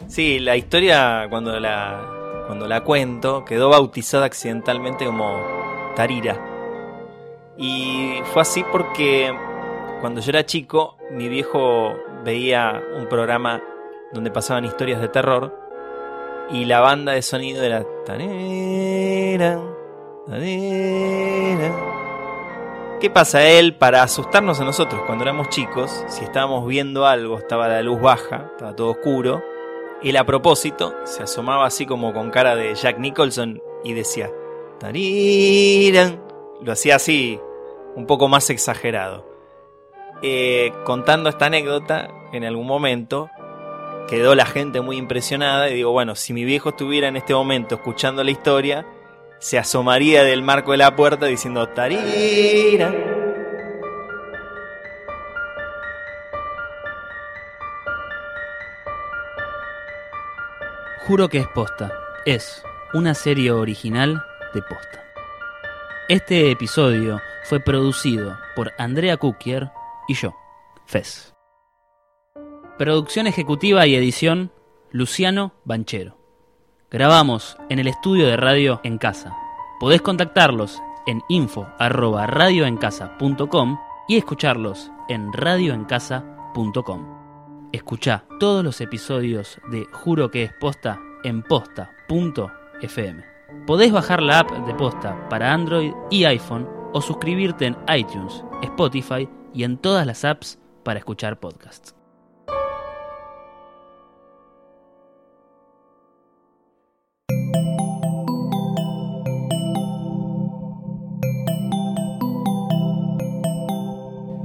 Sí, 0.08 0.40
la 0.40 0.56
historia 0.56 1.26
cuando 1.30 1.60
la, 1.60 2.44
cuando 2.46 2.68
la 2.68 2.84
cuento 2.84 3.44
quedó 3.46 3.70
bautizada 3.70 4.26
accidentalmente 4.26 5.06
como 5.06 5.42
Tarira. 5.96 6.40
Y 7.58 8.20
fue 8.26 8.42
así 8.42 8.64
porque 8.72 9.34
cuando 10.02 10.22
yo 10.22 10.30
era 10.30 10.46
chico 10.46 10.98
mi 11.12 11.30
viejo 11.30 11.96
veía 12.24 12.82
un 13.00 13.08
programa 13.08 13.62
donde 14.14 14.30
pasaban 14.30 14.66
historias 14.66 15.02
de 15.02 15.08
terror 15.08 15.65
y 16.52 16.66
la 16.66 16.80
banda 16.80 17.14
de 17.14 17.22
sonido 17.22 17.64
era 17.64 17.84
¿Qué 23.00 23.10
pasa 23.10 23.48
él 23.48 23.76
para 23.76 24.04
asustarnos 24.04 24.60
a 24.60 24.64
nosotros 24.64 25.02
cuando 25.06 25.24
éramos 25.24 25.50
chicos? 25.50 26.06
Si 26.08 26.24
estábamos 26.24 26.66
viendo 26.68 27.06
algo, 27.06 27.38
estaba 27.38 27.68
la 27.68 27.82
luz 27.82 28.02
baja, 28.02 28.50
estaba 28.52 28.76
todo 28.76 28.92
oscuro. 28.92 29.44
Él 30.02 30.18
a 30.18 30.26
propósito 30.26 30.96
se 31.04 31.24
asomaba 31.24 31.66
así 31.66 31.86
como 31.86 32.14
con 32.14 32.32
cara 32.32 32.56
de 32.56 32.74
Jack 32.76 33.00
Nicholson 33.00 33.62
y 33.84 33.94
decía. 33.94 34.32
Lo 36.62 36.72
hacía 36.72 36.96
así, 36.96 37.40
un 37.96 38.06
poco 38.06 38.28
más 38.28 38.50
exagerado. 38.50 39.26
Eh, 40.22 40.72
contando 40.86 41.30
esta 41.30 41.48
anécdota, 41.48 42.08
en 42.32 42.46
algún 42.46 42.66
momento 42.66 43.30
quedó 44.08 44.36
la 44.36 44.46
gente 44.46 44.82
muy 44.82 44.98
impresionada 44.98 45.70
y 45.70 45.76
digo, 45.76 45.92
bueno, 45.92 46.16
si 46.16 46.34
mi 46.34 46.46
viejo 46.46 46.70
estuviera 46.70 47.08
en 47.08 47.18
este 47.18 47.34
momento 47.34 47.76
escuchando 47.76 48.24
la 48.24 48.32
historia, 48.32 48.86
se 49.40 49.58
asomaría 49.58 50.24
del 50.24 50.42
marco 50.42 50.72
de 50.72 50.78
la 50.78 50.96
puerta 50.96 51.26
diciendo 51.26 51.68
Tarira. 51.70 52.94
Juro 61.06 61.30
que 61.30 61.38
es 61.38 61.48
posta. 61.48 61.92
Es 62.26 62.64
una 62.94 63.14
serie 63.14 63.52
original 63.52 64.26
de 64.56 64.62
posta. 64.64 65.04
Este 66.10 66.50
episodio 66.50 67.22
fue 67.44 67.60
producido 67.60 68.38
por 68.56 68.74
Andrea 68.80 69.18
Kukier 69.18 69.70
y 70.08 70.16
yo, 70.16 70.36
Fez. 70.88 71.35
Producción 72.78 73.26
ejecutiva 73.26 73.88
y 73.88 73.96
edición, 73.96 74.52
Luciano 74.92 75.54
Banchero. 75.64 76.18
Grabamos 76.92 77.56
en 77.70 77.80
el 77.80 77.88
estudio 77.88 78.28
de 78.28 78.36
radio 78.36 78.82
en 78.84 78.98
casa. 78.98 79.34
Podés 79.80 80.02
contactarlos 80.02 80.82
en 81.08 81.22
info@radioencasa.com 81.30 83.80
y 84.10 84.18
escucharlos 84.18 84.92
en 85.08 85.32
radioencasa.com. 85.32 87.70
Escucha 87.72 88.26
todos 88.42 88.62
los 88.62 88.82
episodios 88.82 89.58
de 89.72 89.86
Juro 89.94 90.30
que 90.30 90.44
es 90.44 90.52
posta 90.60 91.00
en 91.24 91.44
posta.fm. 91.44 93.24
Podés 93.66 93.94
bajar 93.94 94.22
la 94.22 94.40
app 94.40 94.52
de 94.52 94.74
Posta 94.74 95.30
para 95.30 95.54
Android 95.54 95.94
y 96.12 96.26
iPhone 96.26 96.68
o 96.92 97.02
suscribirte 97.02 97.68
en 97.68 97.78
iTunes, 97.88 98.44
Spotify 98.64 99.30
y 99.54 99.64
en 99.64 99.78
todas 99.78 100.06
las 100.06 100.26
apps 100.26 100.60
para 100.84 101.00
escuchar 101.00 101.40
podcasts. 101.40 101.96